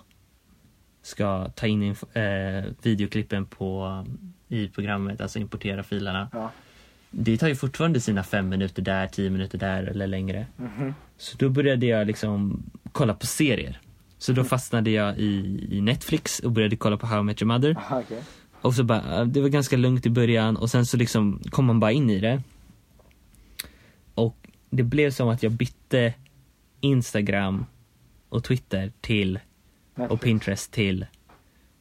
[1.02, 4.04] ska ta in eh, videoklippen på,
[4.48, 6.28] i programmet, alltså importera filerna.
[6.32, 6.50] Ja.
[7.10, 10.46] Det tar ju fortfarande sina fem minuter där, tio minuter där eller längre.
[10.56, 10.94] Mhm.
[11.16, 13.80] Så då började jag liksom kolla på serier.
[14.18, 17.52] Så då fastnade jag i, i Netflix och började kolla på How I Met Your
[17.52, 17.76] Mother.
[17.78, 18.22] Aha, okej.
[18.62, 21.80] Och så bara, det var ganska lugnt i början och sen så liksom kom man
[21.80, 22.42] bara in i det.
[24.14, 24.36] Och
[24.70, 26.14] det blev som att jag bytte
[26.80, 27.66] Instagram
[28.28, 29.36] och Twitter till,
[29.94, 30.22] och Netflix.
[30.22, 31.06] Pinterest till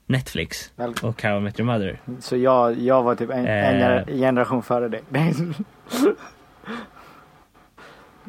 [0.06, 0.72] Netflix
[1.04, 2.00] och How I Met Your Mother.
[2.20, 4.06] Så jag, jag var typ en, en Eh.
[4.18, 5.02] generation före dig.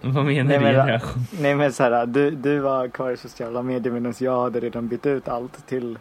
[0.03, 1.23] Vad menar Nej, du men- generation?
[1.41, 5.07] Nej men såhär, du, du var kvar i sociala medier medan jag hade redan bytt
[5.07, 5.99] ut allt till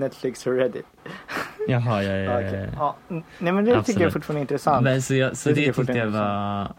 [0.00, 0.86] Netflix och Reddit.
[1.68, 2.68] Jaha, ja, ja, Ja, okej.
[2.76, 2.96] ja.
[3.38, 4.12] Nej men det tycker jag Absolut.
[4.12, 4.84] fortfarande är intressant.
[4.84, 6.74] Men så, jag, så Det det, tycker jag tyckte jag var...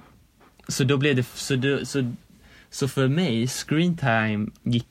[0.68, 2.12] Så då blev det, så, då, så,
[2.70, 4.88] så för mig, screen time gick,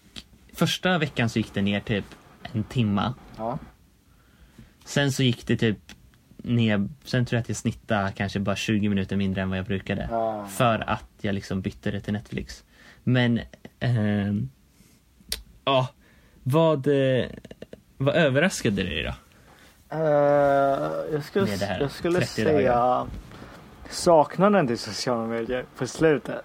[0.55, 2.05] första veckan så gick det ner typ
[2.53, 3.15] en timma.
[3.37, 3.59] Ja.
[4.85, 5.79] Sen så gick det typ
[6.37, 9.67] ner, sen tror jag att jag snittade kanske bara 20 minuter mindre än vad jag
[9.67, 10.09] brukade.
[10.11, 10.47] Ja.
[10.47, 12.65] För att jag liksom bytte det till Netflix.
[13.05, 13.41] Men,
[13.81, 14.51] ehm,
[15.65, 15.89] ja,
[16.43, 17.27] vad, eh,
[18.01, 19.13] vad överraskade dig då?
[19.97, 20.01] Eh,
[21.13, 21.47] jag skulle,
[21.81, 23.07] jag skulle 30 säga dagar.
[23.91, 26.43] saknaden till sociala medier på slutet.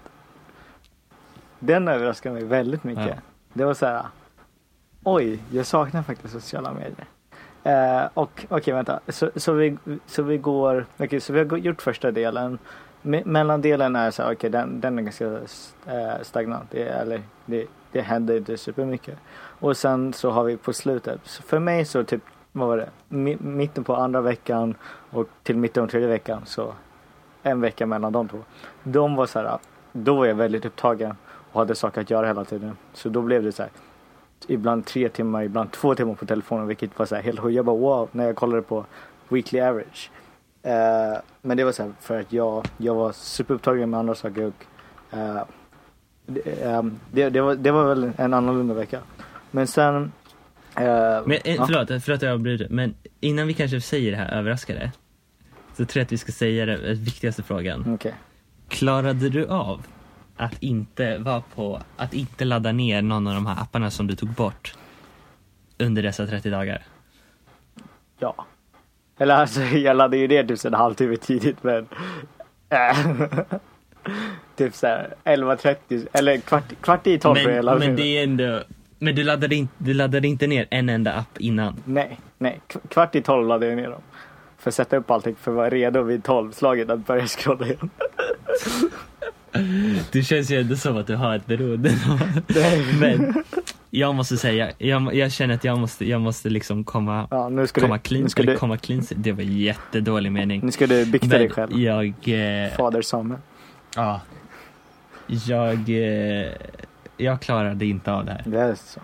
[1.59, 3.07] Den överraskade mig väldigt mycket.
[3.07, 3.15] Ja.
[3.53, 4.05] Det var så här.
[5.03, 7.05] Oj, jag saknar faktiskt sociala medier.
[7.63, 11.81] Eh, och okej vänta, så, så, vi, så vi går, okej så vi har gjort
[11.81, 12.57] första delen.
[13.01, 15.25] Me- mellandelen är så här, okej den, den är ganska
[15.85, 16.71] eh, stagnant.
[16.71, 17.65] Det, eller det,
[17.95, 19.17] det händer inte supermycket.
[19.59, 22.89] Och sen så har vi på slutet, så för mig så typ, vad var det?
[23.09, 24.75] M mitten på andra veckan
[25.11, 26.73] och till mitten av tredje veckan så
[27.43, 28.37] en vecka mellan de två.
[28.83, 29.57] De var så här,
[29.91, 31.15] då var jag väldigt upptagen
[31.51, 32.77] och hade saker att göra hela tiden.
[32.93, 33.71] Så då blev det så här
[34.47, 37.55] ibland tre timmar, ibland två timmar på telefonen vilket var så här helt sjukt.
[37.55, 38.85] Jag bara wow när jag kollade på
[39.29, 40.11] weekly average.
[40.65, 44.45] Uh, men det var så här för att jag, jag var superupptagen med andra saker
[44.45, 44.65] och
[45.17, 45.43] uh,
[46.25, 48.99] det, ehm, det, det, var, det var väl en annorlunda vecka.
[49.51, 50.11] Men sen
[50.75, 50.83] eh,
[51.25, 51.65] Men, eh, ja.
[51.65, 54.91] förlåt, förlåt att jag avbryter, men innan vi kanske säger det här överraskade,
[55.77, 57.93] så tror jag att vi ska säga den viktigaste frågan.
[57.93, 58.13] Okej.
[58.67, 59.85] Klarade du av
[60.37, 64.15] att inte vara på, att inte ladda ner någon av de här apparna som du
[64.15, 64.75] tog bort
[65.77, 66.83] under dessa 30 dagar?
[68.19, 68.45] Ja.
[69.17, 71.87] Eller alltså jag laddade ju ner typ en halvtimme tidigt men
[72.69, 72.97] äh,
[74.55, 78.23] Typ såhär 11.30 eller kvart, kvart i 12 tror jag Men, laddade men det är
[78.23, 78.59] ändå,
[78.99, 81.75] men du laddade, inte, du laddade inte ner en enda app innan?
[81.85, 82.59] Nej, nej.
[82.67, 84.01] Kv- Kvart i 12 laddade jag ner dem.
[84.57, 87.89] För att sätta upp allting för att vara redo vid 12-slaget att börja scrolla igen.
[90.11, 91.91] Det känns ju ändå som att du har ett beroende.
[92.99, 93.43] Men
[93.89, 97.67] jag måste säga, jag, jag känner att jag måste, jag måste liksom komma, Ja, nu
[97.67, 99.03] ska komma du, clean, nu ska du, komma clean.
[99.15, 100.61] Det var jättedålig mening.
[100.65, 101.79] nu ska du bikta dig själv.
[101.79, 103.39] jag, eh, Fader Samuel.
[103.95, 104.21] Ja.
[105.27, 106.51] Jag, eh,
[107.17, 108.43] jag klarade inte av det här.
[108.45, 108.99] Det är så.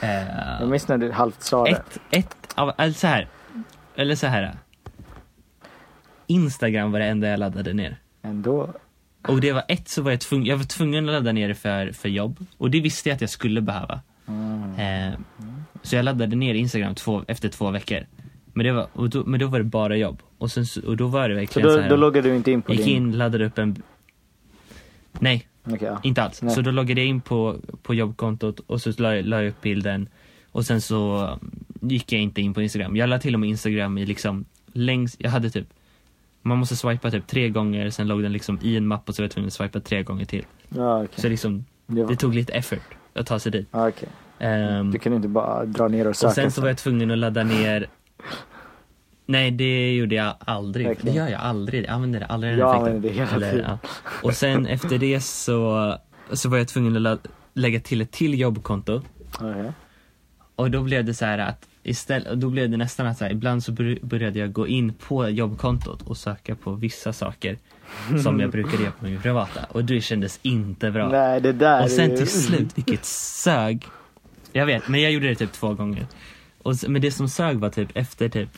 [0.00, 1.70] Eh, Jag minns när du halvt sa det.
[1.70, 3.28] ett, ett av, eller så här.
[3.96, 4.56] Eller så här.
[6.26, 7.96] Instagram var det enda jag laddade ner.
[8.22, 8.74] Ändå.
[9.28, 11.54] Och det var ett så var jag tvungen, jag var tvungen att ladda ner det
[11.54, 12.46] för, för jobb.
[12.58, 14.00] Och det visste jag att jag skulle behöva.
[14.28, 14.74] Mm.
[15.12, 15.18] Eh,
[15.82, 18.06] så jag laddade ner Instagram två, efter två veckor.
[18.52, 20.22] Men, det var, och då, men då var det bara jobb.
[20.38, 21.90] Och, sen, så- och då var det Så verkligen så, då, här.
[21.90, 22.96] då loggade du inte in på jag gick din...
[22.96, 23.82] in, laddade upp en...
[25.18, 26.00] Nej, Okej, ja.
[26.02, 26.42] inte alls.
[26.42, 26.54] Nej.
[26.54, 30.08] Så då loggade jag in på, på jobbkontot och så la, la jag upp bilden.
[30.50, 31.28] Och sen så
[31.80, 32.96] gick jag inte in på Instagram.
[32.96, 35.66] Jag la till och med Instagram i liksom längst, jag hade typ
[36.42, 39.22] man måste swipa typ tre gånger, sen låg den liksom i en mapp och så
[39.22, 40.44] var jag tvungen att swipa tre gånger till.
[40.68, 41.20] Ja, okej.
[41.20, 43.68] Så liksom, Det det tog lite effort att ta sig dit.
[43.70, 44.08] Ja, okej.
[44.38, 46.28] Ehm, Du kan inte bara dra ner och söka.
[46.28, 47.86] och sen så var jag tvungen att ladda ner
[49.26, 50.86] Nej det gjorde jag aldrig.
[50.86, 51.14] Verkligen.
[51.16, 51.84] Det gör jag aldrig.
[51.84, 53.02] Jag använder det aldrig den Jag effekten.
[53.02, 53.78] det hela Eller, tiden.
[53.82, 53.88] ja.
[54.22, 55.96] Och sen efter det så,
[56.32, 57.18] så var jag tvungen att la-
[57.54, 59.02] lägga till ett till jobbkonto.
[59.38, 59.72] Okej.
[60.56, 63.30] Och då blev det så här att istället, då blev det nästan att så här,
[63.32, 67.58] ibland så bör- började jag gå in på jobbkontot och söka på vissa saker
[68.22, 69.60] som jag brukade göra på min privata.
[69.70, 71.08] Och det kändes inte bra.
[71.08, 72.16] Nej, det där Och sen är...
[72.16, 73.86] till slut, vilket sög.
[74.52, 76.06] Jag vet, men jag gjorde det typ två gånger.
[76.62, 78.48] Och, men det som sög var typ efter typ,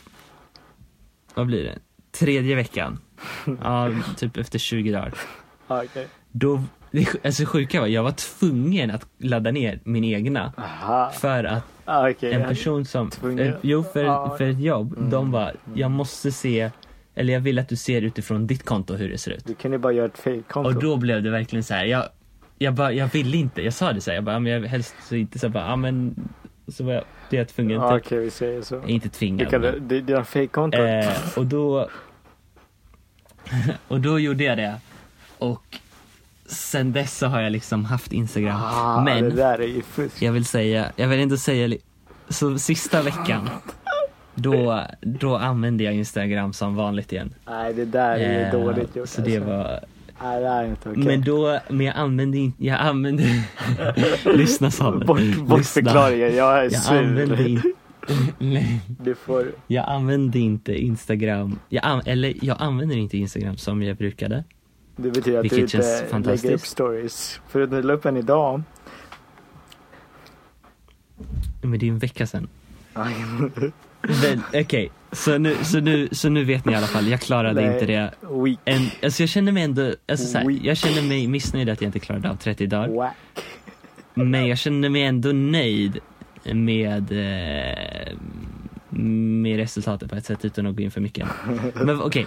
[1.37, 1.79] vad blir det?
[2.19, 2.99] Tredje veckan.
[3.63, 5.15] Ja, typ efter 20 dagar.
[5.69, 6.07] Ja, Okej.
[6.33, 10.53] Då, det, alltså sjuka var, jag var tvungen att ladda ner min egna.
[10.57, 11.11] Aha.
[11.11, 14.35] För att Ah, en person som, eh, jo för, Ja.
[14.39, 15.11] för ett jobb, Mm.
[15.11, 16.71] de var, jag måste se
[17.15, 19.47] eller jag vill att du ser utifrån ditt konto hur det ser ut.
[19.47, 20.69] Du kan ju bara göra ett fake-konto.
[20.71, 21.85] Och då blev det verkligen så här.
[21.85, 22.05] jag,
[22.59, 24.61] jag bara, jag ville inte, jag sa det så här, jag bara, "Ja, men jag
[24.69, 26.15] helst så inte så bara, ja men,
[26.69, 27.97] så var jag, det är jag tvungen till.
[27.97, 28.83] Okej, vi säger så.
[28.87, 29.51] Inte tvingad.
[29.51, 30.79] kan, det, det är fake-konto.
[30.79, 31.89] Eh, och då
[33.89, 34.75] Och då gjorde jag det
[35.39, 35.79] Och
[36.47, 40.23] sen dess så har jag liksom haft Instagram ah, det Men där är ju fusk.
[40.23, 41.77] jag vill säga, jag vill ändå säga
[42.29, 43.49] Så sista veckan
[44.35, 48.97] Då, då använde jag Instagram som vanligt igen Nej, det där är ju Eh, dåligt
[48.97, 49.09] gjort.
[49.09, 49.51] Så det alltså.
[49.51, 49.81] var
[50.23, 51.05] Nej, det är inte okej.
[51.05, 53.45] Men då, men jag använde inte, jag använde
[54.25, 55.45] Lyssna Samuel Bort, Lyssna.
[55.45, 56.97] bortförklaringen, jag är Jag sur.
[56.99, 57.73] använde inte
[59.03, 59.53] Du får...
[59.67, 64.45] Jag använde inte Instagram, jag an, eller jag använder inte Instagram som jag brukade.
[64.97, 67.41] Det betyder att du inte lägger upp stories.
[67.49, 68.63] För du la upp en idag.
[71.63, 72.49] Men det är en vecka sedan.
[74.55, 77.73] Okej, så, nu, så, nu, så nu vet ni i alla fall, jag klarade Nej.
[77.73, 78.11] inte det.
[78.21, 78.59] Weak.
[78.65, 80.61] En, alltså jag känner mig ändå, alltså så här, Weak.
[80.63, 82.89] jag känner mig missnöjd att jag inte klarade av 30 dagar.
[82.89, 83.15] Whack.
[84.15, 85.99] Men jag känner mig ändå nöjd
[86.45, 88.17] med, eh,
[88.91, 91.29] med resultatet på ett sätt utan att gå in för mycket.
[91.75, 92.27] Men okej,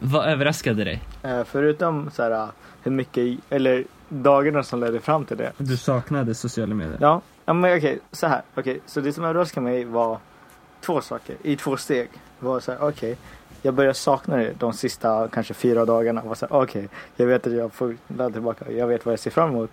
[0.00, 1.02] vad överraskade dig?
[1.22, 2.48] Eh, förutom så här,
[2.82, 5.52] hur mycket, eller dagarna som ledde fram till det.
[5.58, 6.98] Du saknade sociala medier.
[7.00, 8.42] Ja, ja men okej, så här.
[8.54, 10.18] Okej, så det som överraskade mig var
[10.84, 12.08] två saker i två steg.
[12.38, 13.16] Var så här, okej,
[13.62, 16.22] jag började sakna det de sista kanske fyra dagarna.
[16.24, 18.72] Var så här, okej, jag vet att jag får ladda tillbaka.
[18.72, 19.70] Jag vet vad jag ser fram emot.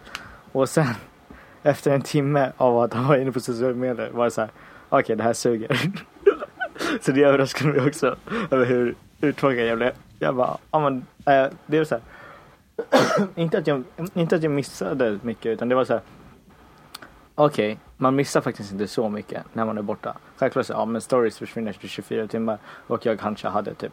[0.52, 0.86] Och sen
[1.64, 4.50] efter en timme av att ha varit inne på sociala medier var det så här,
[4.90, 5.82] okej, det här suger.
[7.02, 8.16] så det överraskade mig också
[8.52, 9.94] över hur uttråkad jag blev.
[10.20, 12.04] Jag bara, ja men äh, det är så här.
[13.36, 16.02] inte, att jag, inte att jag missade mycket utan det var så här.
[17.44, 20.16] Okej, man missar faktiskt inte så mycket när man är borta.
[20.38, 23.92] Självklart så, ja men stories försvinner efter 24 timmar och jag kanske hade typ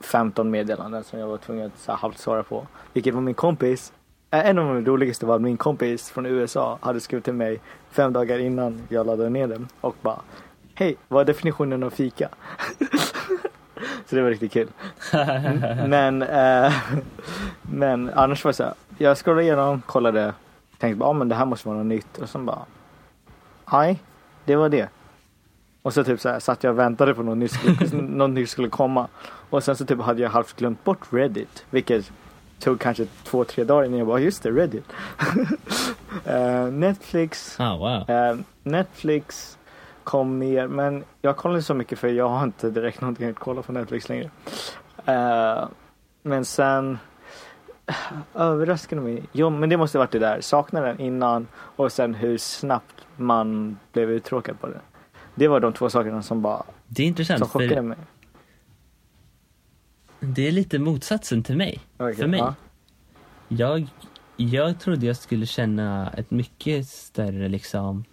[0.00, 2.66] 15 meddelanden som jag var tvungen att så här, halvt svara på.
[2.92, 3.92] Vilket var min kompis,
[4.30, 7.60] äh, en av de roligaste var att min kompis från USA hade skrivit till mig
[7.90, 10.20] fem dagar innan jag laddade ner den och bara
[10.74, 12.28] Hej, vad är definitionen av fika?
[14.06, 14.68] så det var riktigt kul.
[15.86, 16.72] Men, eh,
[17.62, 20.32] men annars var det så här, jag scrollade igenom, kollade,
[20.78, 22.66] tänkte bara, ah, men det här måste vara något nytt och sen bara,
[23.72, 24.02] nej,
[24.44, 24.88] det var det.
[25.82, 28.50] Och så typ så här, satt jag och väntade på något nytt, skulle, något nytt
[28.50, 29.08] skulle komma.
[29.50, 32.12] Och sen så typ hade jag halvt glömt bort Reddit, vilket
[32.58, 34.84] tog kanske två, tre dagar innan jag bara, just det, Reddit.
[36.24, 38.10] Eh, Netflix, Ah, wow.
[38.10, 39.58] Eh, Netflix
[40.04, 43.38] kom mer, men jag kollar inte så mycket för jag har inte direkt någonting att
[43.38, 44.30] kolla på Netflix längre.
[45.04, 45.64] Eh,
[46.22, 46.98] men sen
[48.34, 49.22] överraskade mig.
[49.32, 50.40] Jo, men det måste varit det där.
[50.40, 54.80] Saknade den innan och sen hur snabbt man blev uttråkad på det.
[55.34, 57.98] Det var de två sakerna som bara Det är intressant, som chockade för mig.
[60.20, 61.80] det är lite motsatsen till mig.
[61.96, 62.40] Okej, för mig.
[62.40, 62.54] ja.
[63.48, 63.88] Jag,
[64.36, 68.04] jag trodde jag skulle känna ett mycket större liksom,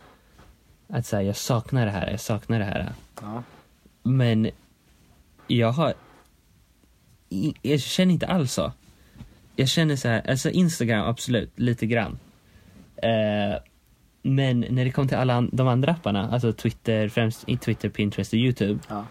[0.87, 2.93] att säga jag saknar det här, jag saknar det här.
[3.21, 3.43] Ja.
[4.03, 4.49] Men
[5.47, 5.93] jag har,
[7.61, 8.71] jag känner inte alls så.
[9.55, 12.19] Jag känner så här, alltså Instagram absolut, lite grann.
[12.95, 13.59] Eh,
[14.21, 18.33] men när det kommer till alla de andra apparna, alltså Twitter, främst i Twitter, Pinterest
[18.33, 18.79] och Youtube.
[18.89, 19.05] Ja.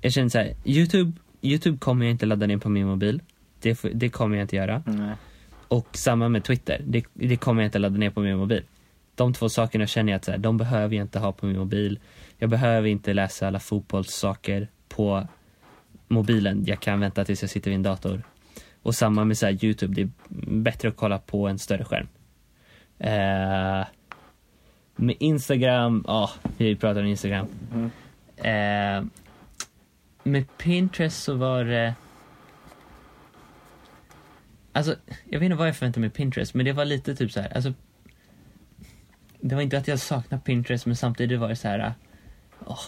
[0.00, 3.22] Jag känner så här, Youtube, Youtube kommer jag inte ladda ner på min mobil.
[3.60, 4.82] Det, det kommer jag inte göra.
[4.86, 5.14] Nej.
[5.68, 8.62] Och samma med Twitter, det, det kommer jag inte ladda ner på min mobil.
[9.14, 11.58] De två sakerna känner jag att så här, de behöver jag inte ha på min
[11.58, 11.98] mobil.
[12.38, 15.28] Jag behöver inte läsa alla fotbollssaker på
[16.08, 16.64] mobilen.
[16.66, 18.22] Jag kan vänta tills jag sitter vid en dator.
[18.86, 20.10] Och samma med så här, Youtube, det är
[20.62, 22.08] bättre att kolla på en större skärm.
[22.98, 23.86] Eh,
[24.96, 27.46] med Instagram, ja, vi pratar om Instagram.
[27.72, 27.90] Mm.
[28.36, 29.04] Eh,
[30.22, 31.94] med Pinterest så var det...
[34.72, 37.40] Alltså, jag vet inte vad jag förväntade mig Pinterest, men det var lite typ så
[37.40, 37.72] här, alltså...
[39.40, 41.94] Det var inte att jag saknar Pinterest, men samtidigt var det så här...
[42.66, 42.80] åh,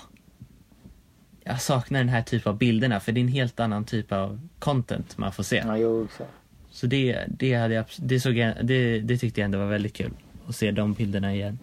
[1.49, 4.41] jag saknar den här typen av bilderna, för det är en helt annan typ av
[4.59, 5.63] content man får se.
[5.67, 6.31] Ja, jo, exakt.
[6.71, 9.95] Så det, det, hade jag, det, såg jag, det, det tyckte jag ändå var väldigt
[9.95, 10.11] kul,
[10.47, 11.59] att se de bilderna igen.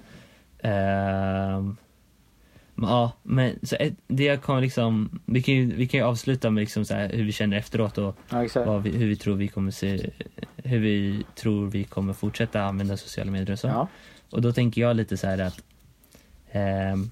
[2.76, 6.06] Men, ja, men så ett, det jag kommer liksom, vi kan ju, vi kan ju
[6.06, 9.48] avsluta med liksom så hur vi känner efteråt och Ja, vi, hur vi tror vi
[9.48, 10.10] kommer se,
[10.56, 13.68] hur vi tror vi kommer fortsätta använda sociala medier och så.
[13.68, 13.88] Ja.
[14.30, 15.64] Och då tänker jag lite så här att
[16.52, 17.10] ehm,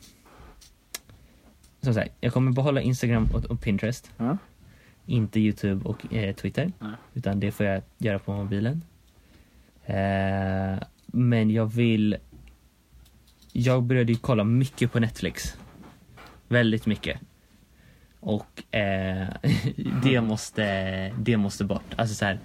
[1.83, 4.11] som sagt, jag kommer behålla Instagram och, och Pinterest.
[4.17, 4.37] Ja.
[5.05, 6.71] Inte Youtube och eh, Twitter.
[6.79, 6.91] Nej.
[7.13, 8.83] Utan det får jag göra på mobilen.
[9.85, 12.17] Eh, men jag vill...
[13.51, 15.57] Jag började ju kolla mycket på Netflix.
[16.47, 17.19] Väldigt mycket.
[18.19, 19.27] Och eh,
[20.03, 21.93] det, måste, det måste bort.
[21.95, 22.39] Alltså så här,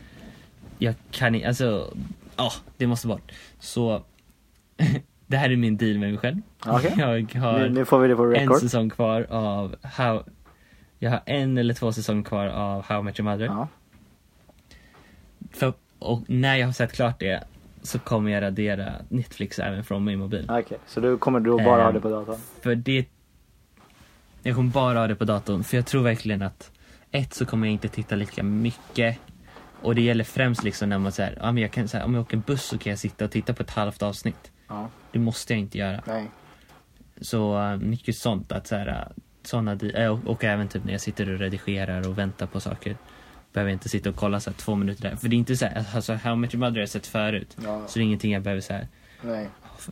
[0.78, 1.94] jag kan inte, alltså,
[2.36, 3.32] ja, det måste bort.
[3.58, 4.02] Så
[5.28, 6.36] det här är min deal med mig själv.
[6.66, 6.94] Okej.
[7.34, 10.22] Jag har Nu, nu får vi det på en säsong kvar av How...
[10.98, 13.46] Jag har en eller två säsonger kvar av How I Met Your Mother.
[13.46, 13.68] Ja.
[15.52, 17.44] För, och när jag har sett klart det
[17.82, 20.46] så kommer jag radera Netflix även från min mobil.
[20.50, 22.36] Okej, så du kommer du bara ha Ehm, det på datorn?
[22.60, 23.06] För det...
[24.42, 26.72] Jag kommer bara ha det på datorn, för jag tror verkligen att
[27.10, 29.18] ett så kommer jag inte titta lika mycket.
[29.82, 32.20] Och det gäller främst liksom när man säger, ja men jag kan säga, om jag
[32.20, 34.52] åker buss så kan jag sitta och titta på ett halvt avsnitt.
[34.68, 34.88] Ja.
[35.12, 36.02] Det måste jag inte göra.
[36.06, 36.30] Nej.
[37.20, 40.92] Så uh, mycket sånt att så här, såna, di- äh, och, och även typ när
[40.92, 42.96] jag sitter och redigerar och väntar på saker.
[43.52, 45.16] Behöver jag inte sitta och kolla så här, två minuter där.
[45.16, 47.56] För det är inte så här, alltså How Your Mother har jag sett förut.
[47.64, 47.86] Ja.
[47.88, 48.86] Så det är ingenting jag behöver så här,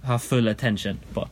[0.02, 1.28] ha full attention på.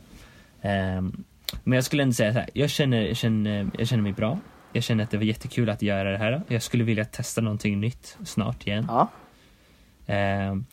[0.61, 1.23] Ehm,
[1.63, 4.39] men jag skulle ändå säga så här, jag känner, jag, känner, jag känner mig bra.
[4.73, 6.41] Jag känner att det var jättekul att göra det här.
[6.47, 8.85] Jag skulle vilja testa någonting nytt snart igen.
[8.89, 9.09] Ja.
[10.07, 10.65] Ehm,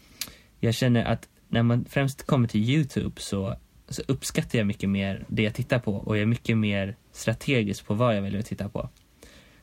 [0.61, 3.57] jag känner att när man främst kommer till Youtube så,
[3.89, 7.87] så uppskattar jag mycket mer det jag tittar på och jag är mycket mer strategisk
[7.87, 8.89] på vad jag väljer att titta på.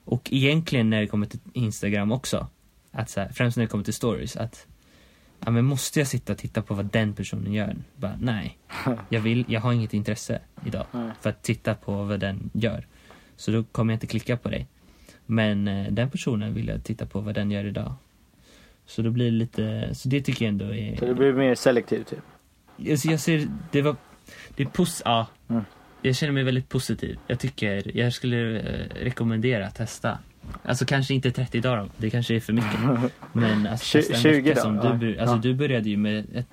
[0.06, 2.48] Och egentligen när det kommer till Instagram också,
[2.92, 4.68] att så här, främst när det kommer till stories, att
[5.40, 7.76] ja, men måste jag sitta och titta på vad den personen gör?
[7.96, 8.58] Bara, nej,
[9.10, 10.86] jag, vill, jag har inget intresse idag
[11.22, 12.88] för att titta på vad den gör.
[13.36, 14.68] Så då kommer jag inte klicka på dig.
[15.26, 17.94] Men eh, den personen vill jag titta på vad den gör idag.
[18.90, 20.96] Så då blir det lite, så det tycker jag ändå är...
[20.96, 22.20] Så det blir mer selektivt typ?
[22.92, 23.96] Alltså jag ser, det var,
[24.56, 25.28] det är pos, ja.
[25.50, 25.64] Mm.
[26.02, 27.20] Jag känner mig väldigt positiv.
[27.28, 30.18] Jag tycker, jag skulle eh, rekommendera att testa.
[30.64, 32.80] Alltså kanske inte 30 dagar, det kanske är för mycket.
[33.34, 34.84] Men alltså testa en 20 vecka som ja.
[34.84, 35.42] du, bör- alltså Ja.
[35.42, 36.48] du började ju med ett,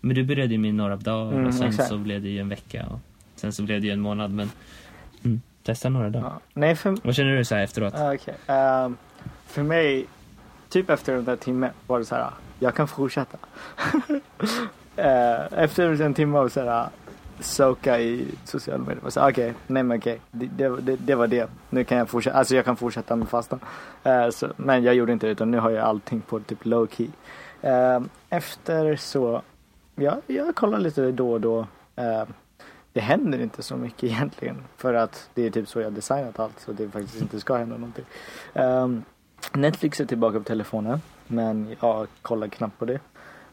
[0.00, 1.88] men du började ju med några dagar Mm, och sen exakt.
[1.88, 3.00] så blev det ju en vecka och
[3.36, 4.50] sen så blev det ju en månad men
[5.24, 6.26] mm, testa några dagar.
[6.28, 6.40] Ja.
[6.54, 7.94] Nej, för, Vad känner du så här efteråt?
[7.96, 8.34] Ah, Okej.
[8.46, 8.96] Ehm,
[9.46, 10.06] för mig,
[10.68, 13.38] typ efter den där timmen var det så här, jag kan fortsätta.
[14.96, 16.88] Eh, efter en timme av så här,
[17.40, 18.98] soka i sociala medier.
[18.98, 20.20] Okej, okay, Okej, nej men okej.
[20.30, 21.50] Det, det, det, det var det.
[21.70, 23.60] Nu kan jag fortsätta, alltså jag kan fortsätta med fastan.
[24.06, 26.64] Uh, eh, så, men jag gjorde inte det utan nu har jag allting på typ
[26.64, 27.08] low key.
[27.64, 29.42] Uh, efter så,
[29.94, 31.58] ja, jag kollar lite då och då.
[31.98, 32.24] Uh,
[32.92, 34.56] det händer inte så mycket egentligen.
[34.76, 36.60] För att det är typ så jag designat allt.
[36.60, 38.04] Så det faktiskt inte ska hända någonting.
[38.54, 39.02] Ehm,
[39.52, 41.00] Netflix är tillbaka på telefonen.
[41.26, 43.00] Men jag kollar knappt på det.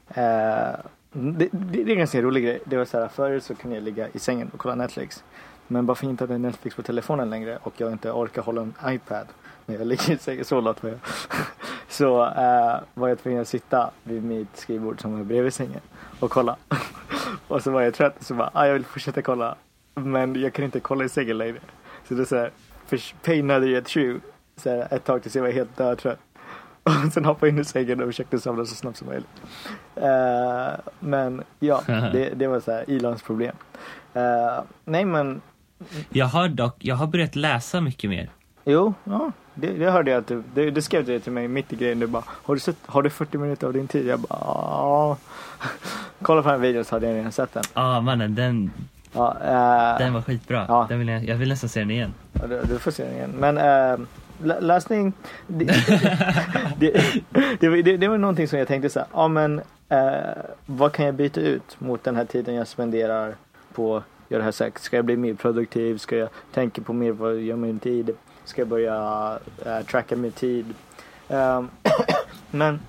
[0.08, 0.76] Eh,
[1.16, 2.60] mm, det, det, det är en ganska rolig grej.
[2.66, 5.24] Det var så här, förut så kunde jag ligga i sängen och kolla Netflix.
[5.68, 8.42] Men bara för att jag inte hade Netflix på telefonen längre och jag inte orkar
[8.42, 9.28] hålla en iPad
[9.66, 11.00] när jag ligger i sängen, så låt var jag.
[11.90, 15.82] så eh, var jag tvungen att sitta vid mitt skrivbord som var bredvid sängen
[16.20, 16.56] och kolla.
[17.48, 19.56] och så var jag trött så bara, ah, jag vill fortsätta kolla.
[19.94, 21.60] Men jag kan inte kolla i sängen längre.
[22.08, 22.52] Så det är så här,
[22.86, 23.00] för
[23.40, 24.20] another yet true.
[24.58, 26.20] Så här, ett tag tills jag var helt dötrött.
[26.84, 29.28] Och sen hoppade jag in i sängen och försökte somna så snabbt som möjligt.
[29.96, 33.56] Eh, men ja, det, det var så här Ilons problem.
[34.14, 35.42] Eh, nej men,
[36.10, 38.30] Jag har dock, jag har börjat läsa mycket mer.
[38.66, 41.74] jo, ja, det, det hörde jag att du, det, det skrev du till mig mitt
[41.74, 42.00] i grejen.
[42.00, 44.08] Du bara, har du, sett, har du 40 minuter av din tid?
[44.08, 45.18] Jag bara, ja.
[46.22, 47.64] Kolla på den här videon så hade jag redan sett den.
[47.74, 48.72] Ja ah, mannen, den,
[49.14, 50.66] Ja, eh, den var skitbra.
[50.68, 50.86] Ja.
[50.90, 52.14] Den vill jag, jag vill nästan se den igen.
[52.34, 53.32] Ja, du, du får se den igen.
[53.40, 53.58] Men
[54.44, 55.14] lä- läsning.
[55.48, 55.66] Det,
[56.80, 56.92] det,
[57.60, 59.08] det, det, det var någonting som jag tänkte så här.
[59.14, 60.00] Ja men äh,
[60.66, 63.36] vad kan jag byta ut mot den här tiden jag spenderar
[63.74, 64.84] på att göra det här sex?
[64.84, 65.98] Ska jag bli mer produktiv?
[65.98, 68.12] Ska jag tänka på mer vad jag gör med min tid?
[68.44, 70.66] Ska jag börja äh, tracka min tid?
[71.30, 71.70] Ehm,
[72.52, 72.80] men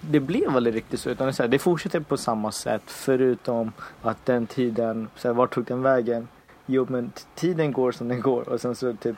[0.00, 1.10] det blev aldrig riktigt så.
[1.10, 3.72] Utan det, så här, det fortsätter på samma sätt förutom
[4.02, 6.28] att den tiden, så här, vart tog den vägen?
[6.66, 9.16] Jo men tiden går som den går och sen så typ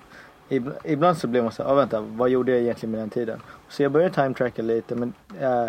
[0.85, 3.41] Ibland så blir man så här, ah, vänta vad gjorde jag egentligen med den tiden?
[3.69, 5.67] Så jag började time tracka lite men eh,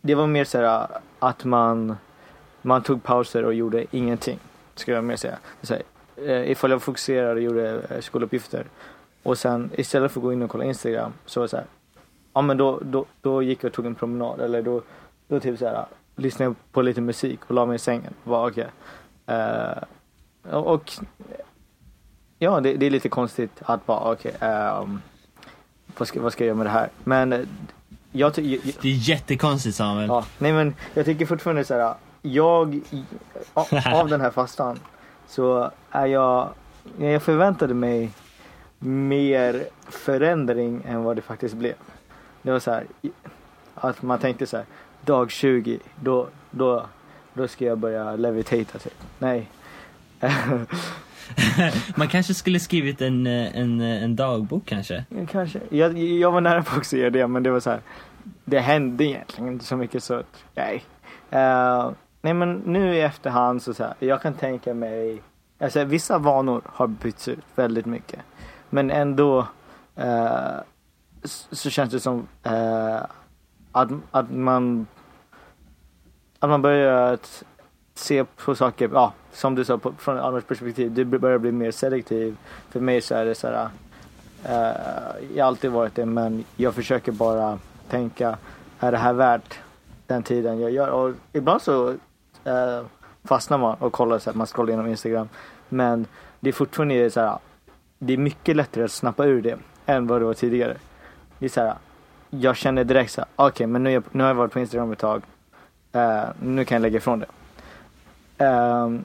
[0.00, 0.86] Det var mer så här eh,
[1.18, 1.96] att man
[2.62, 4.38] Man tog pauser och gjorde ingenting
[4.74, 5.38] Skulle jag mer säga.
[5.62, 5.82] Så här,
[6.16, 8.64] eh, Ifall jag fokuserade och gjorde eh, skoluppgifter
[9.22, 11.66] Och sen istället för att gå in och kolla Instagram så var det så här
[12.32, 14.40] Ja men då, då, då gick jag och tog en promenad.
[14.40, 14.82] Eller då
[15.28, 15.84] Då typ så här eh,
[16.16, 18.14] Lyssnade jag på lite musik och la mig i sängen.
[18.24, 18.66] Bara okej.
[19.26, 19.82] Eh,
[20.50, 20.92] och och
[22.42, 25.00] Ja, det, det är lite konstigt att bara okej, ehm,
[25.98, 26.88] vad, ska, vad ska jag göra med det här?
[27.04, 27.40] Men eh,
[28.12, 30.08] jag tycker, Det är jättekonstigt Samuel.
[30.08, 31.94] ja, nej men jag tycker fortfarande så här.
[32.22, 32.80] Jag,
[33.94, 34.78] av den här fastan
[35.28, 36.48] så är jag,
[36.98, 38.10] jag förväntade mig
[38.78, 41.74] mer förändring än vad det faktiskt blev.
[42.42, 43.10] Det var så här, i-
[43.74, 44.66] att man tänkte så här,
[45.04, 46.86] dag 20, då, då,
[47.34, 48.94] då ska jag börja levitata typ.
[49.18, 49.48] Nej.
[51.96, 55.04] Man kanske skulle skrivit en, eh, en, eh, en dagbok kanske.
[55.08, 55.60] Ja, Kanske.
[55.68, 57.80] Jag, jag var nära på också att göra det men det var så här.
[58.44, 60.84] Det hände egentligen inte så mycket så att, nej.
[61.32, 65.22] Uh, nej men nu i efterhand så, så här, jag kan tänka mig,
[65.60, 68.20] alltså vissa vanor har bytts ut väldigt mycket.
[68.70, 69.38] Men ändå
[69.98, 70.60] uh,
[71.52, 73.00] så känns det som uh,
[73.72, 74.86] att, att man
[76.40, 77.44] att man börjar att
[78.00, 81.70] se på saker, ja som du sa på, från ett perspektiv, du börjar bli mer
[81.70, 82.36] selektiv.
[82.70, 83.68] För mig så är det så här
[84.44, 87.58] uh, jag har alltid varit det men jag försöker bara
[87.90, 88.38] tänka,
[88.80, 89.58] är det här värt
[90.06, 90.88] den tiden jag gör?
[90.88, 91.96] Och ibland så uh,
[93.24, 95.28] fastnar man och kollar så här, man scrollar igenom Instagram.
[95.68, 96.06] Men
[96.40, 97.38] det är fortfarande så här,
[97.98, 100.76] det är mycket lättare att snappa ur det än vad det var tidigare.
[101.38, 101.74] Det är så här,
[102.30, 104.98] jag känner direkt så okej, okej men nu, nu har jag varit på Instagram ett
[104.98, 105.22] tag.
[105.96, 107.26] uh, nu kan jag lägga ifrån det.
[108.40, 109.04] Ehm,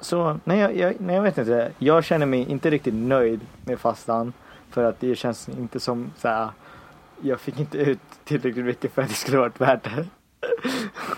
[0.00, 1.72] så nej jag, jag, nej, jag vet inte.
[1.78, 4.32] Jag känner mig inte riktigt nöjd med fastan.
[4.70, 6.48] För att det känns inte som så här.
[7.20, 10.06] Jag fick inte ut tillräckligt mycket för att det skulle varit värt det.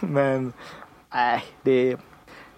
[0.06, 0.52] Men
[1.14, 1.96] nej, det,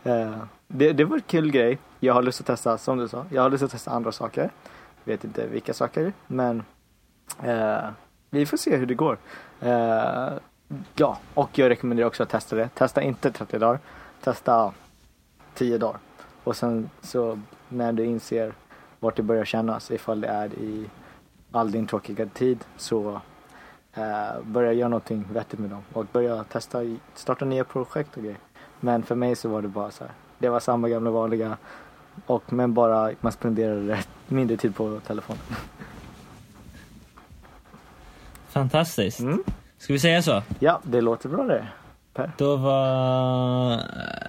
[0.07, 0.37] uh,
[0.69, 1.79] det, det var en kul grej.
[2.01, 4.51] Jag har lust att testa, som du sa, jag har lust att testa andra saker.
[5.05, 6.63] Vet inte vilka saker, men
[7.43, 7.89] eh,
[8.31, 9.19] vi får se hur det går.
[9.63, 10.39] Uh,
[10.95, 12.69] ja, och jag rekommenderar också att testa det.
[12.75, 13.79] Testa inte 30 dagar,
[14.21, 14.73] testa
[15.61, 15.99] 10 dagar.
[16.45, 18.55] Och sen så när du inser
[19.01, 20.91] vart det börjar kännas, ifall det är i
[21.53, 23.21] all din tråkiga tid, så
[23.95, 26.79] eh, börja göra någonting vettigt med dem och börja testa,
[27.15, 28.39] starta nya projekt och grejer.
[28.81, 31.57] Men för mig så var det bara så här, det var samma gamla vanliga
[32.27, 33.99] och men bara man spenderade
[34.29, 35.43] mindre tid på telefonen.
[38.49, 39.21] Fantastiskt.
[39.21, 39.45] Mm.
[39.79, 40.43] Ska vi säga så?
[40.59, 41.69] Ja, det låter bra det.
[42.15, 42.33] Per.
[42.39, 43.81] Då var...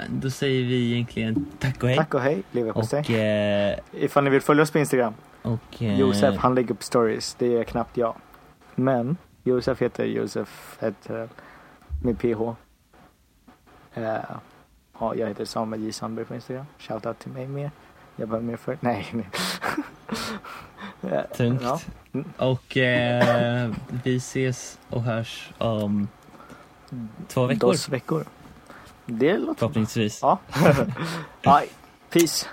[0.09, 1.97] Då säger vi egentligen tack och hej.
[1.97, 2.99] Tack och hej, leverpastej.
[2.99, 3.09] Och...
[3.09, 7.35] Eh, Ifall ni vill följa oss på Instagram, och eh, Josef han lägger upp stories,
[7.39, 8.15] det är knappt jag.
[8.75, 11.29] Men Josef heter Josef heter
[12.03, 12.41] med PH.
[13.93, 14.17] Eh,
[14.99, 16.65] ja, jag heter Samuel J Sandberg på Instagram.
[16.79, 17.71] Shoutout till mig mer.
[18.15, 18.77] Jag behöver mer för...
[18.81, 19.29] Nej, nej.
[21.01, 21.61] Eh, Tungt.
[21.61, 21.79] Ja.
[22.37, 23.71] Och eh,
[24.03, 26.07] vi ses och hörs om
[27.27, 27.71] två veckor.
[27.71, 28.25] Dos veckor.
[29.05, 29.59] Det låter.
[29.59, 30.19] Förhoppningsvis.
[30.21, 30.39] Ja.
[31.41, 31.63] ja.
[32.09, 32.47] Peace.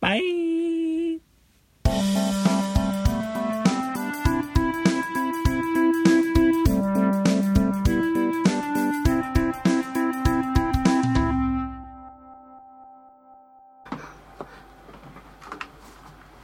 [0.00, 1.20] Bye!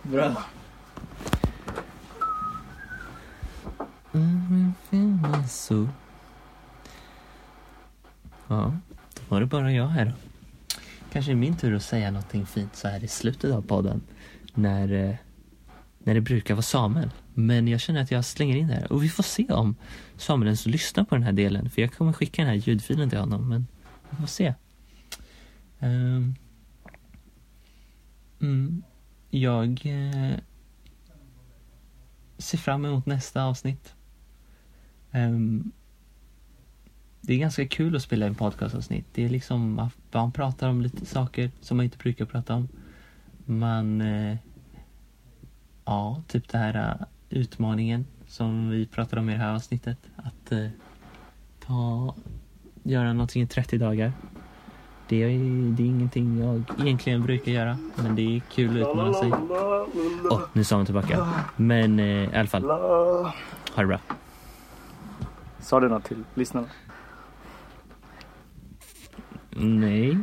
[0.03, 0.45] Bra.
[4.12, 4.74] Mm,
[5.51, 5.88] så.
[8.48, 8.76] Ja,
[9.14, 10.12] då var det bara jag här då.
[11.12, 14.01] Kanske är min tur att säga någonting fint så här i slutet av podden.
[14.55, 15.14] När, eh,
[15.98, 17.11] när det brukar vara Samuel.
[17.34, 18.92] Men jag känner att jag slänger in det här.
[18.92, 19.76] Och vi får se om
[20.16, 21.70] Samuel ens lyssnar på den här delen.
[21.70, 23.48] För jag kommer skicka den här ljudfilen till honom.
[23.48, 23.66] Men
[24.11, 24.55] vi får se.
[25.78, 26.34] Um,
[28.40, 28.82] mm,
[29.30, 30.38] jag eh,
[32.38, 33.94] ser fram emot nästa avsnitt.
[35.12, 35.72] Um,
[37.20, 39.06] det är ganska kul att spela in podcastavsnitt.
[39.12, 42.68] Det är liksom, att man pratar om lite saker som man inte brukar prata om.
[43.44, 44.36] Man, eh,
[45.84, 49.98] ja, typ det här uh, utmaningen som vi pratar om i det här avsnittet.
[50.16, 50.66] Att eh,
[51.66, 52.14] ta,
[52.82, 54.12] göra någonting i 30 dagar.
[55.08, 55.28] Det är,
[55.76, 59.32] det är ingenting jag egentligen brukar göra, men det är kul att utmana sig.
[60.30, 61.28] Åh, nu sa hon tillbaka.
[61.56, 63.32] Men eh, i alla fall, ha
[63.76, 63.98] det bra.
[65.61, 66.68] Sa du något till lyssnarna?
[69.50, 70.11] Nej.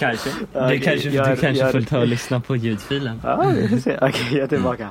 [0.00, 0.30] kanske.
[0.30, 3.20] Du Okej, kanske, du kanske får ta och lyssna på ljudfilen.
[3.24, 3.98] Ja, se.
[4.00, 4.90] Okej, jag är tillbaka.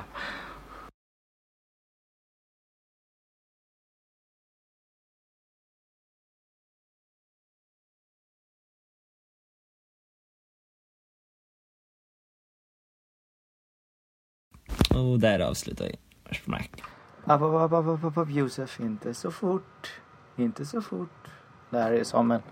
[14.94, 15.96] Och där avslutar vi.
[16.44, 16.82] Smack.
[17.30, 20.00] App, app, app, app, app, Josef, inte så fort.
[20.36, 21.30] Inte så fort.
[21.70, 22.42] Det här är Samuel.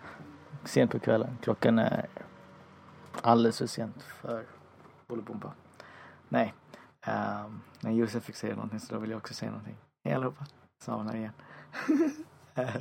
[0.64, 1.38] Sent på kvällen.
[1.42, 2.06] Klockan är
[3.22, 4.44] alldeles för sent för
[5.06, 5.52] Bolibompa.
[6.28, 6.54] Nej.
[7.06, 9.76] Um, när Josef fick säga någonting så då vill jag också säga någonting.
[10.04, 10.46] Hej allihopa.
[10.84, 11.32] Samuel här igen.
[12.54, 12.76] Eh,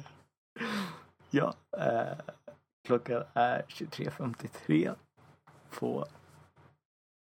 [1.29, 1.53] ja.
[1.77, 2.35] uh,
[2.87, 4.95] klockan är 23.53
[5.79, 6.05] på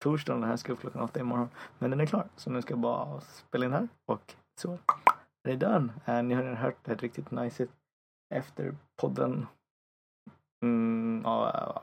[0.02, 0.40] torsdagen.
[0.40, 1.48] Den här ska upp klockan åtta imorgon.
[1.78, 2.28] Men den är klar.
[2.36, 3.88] Så nu ska jag bara spela in här.
[4.06, 4.78] Och så
[5.42, 5.66] är det.
[6.06, 7.66] Eh, äh, ni har redan hört ett riktigt nice
[8.34, 9.46] efter podden
[10.62, 11.24] mm,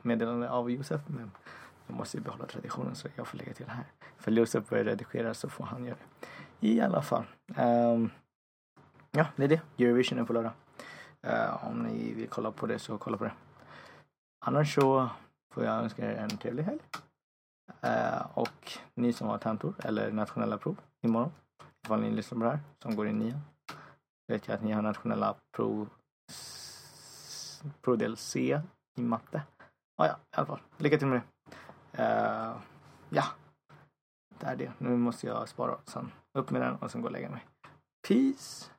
[0.02, 1.02] meddelande av Josef.
[1.08, 1.32] Men
[1.88, 3.86] jag måste ju behålla traditionen så jag får lägga till här.
[4.18, 5.98] För Josef börjar redigera så får han göra
[6.60, 6.68] det.
[6.68, 7.24] I alla fall.
[7.58, 8.10] Um,
[9.12, 9.62] ja, det är det.
[9.78, 10.52] Eurovision är på lördag.
[11.28, 13.34] Uh, om ni vill kolla på det så kolla på det.
[14.46, 15.10] Annars så
[15.54, 16.80] får jag önska er en trevlig helg.
[17.86, 21.32] Uh, och ni som har tentor eller nationella prov imorgon.
[21.88, 23.42] Ifall ni lyssnar på det här som går i nian.
[24.28, 25.90] Vet jag att ni har nationella prov
[27.82, 28.62] provdel C
[28.98, 29.44] i matte.
[29.98, 30.60] Ah, ja, i alla fall.
[30.78, 32.04] Lycka till med det.
[32.04, 32.58] Uh,
[33.10, 33.24] ja,
[34.40, 34.72] det är det.
[34.78, 36.12] Nu måste jag spara sen.
[36.38, 37.46] Upp med den och sen gå och lägga mig.
[38.08, 38.72] Peace!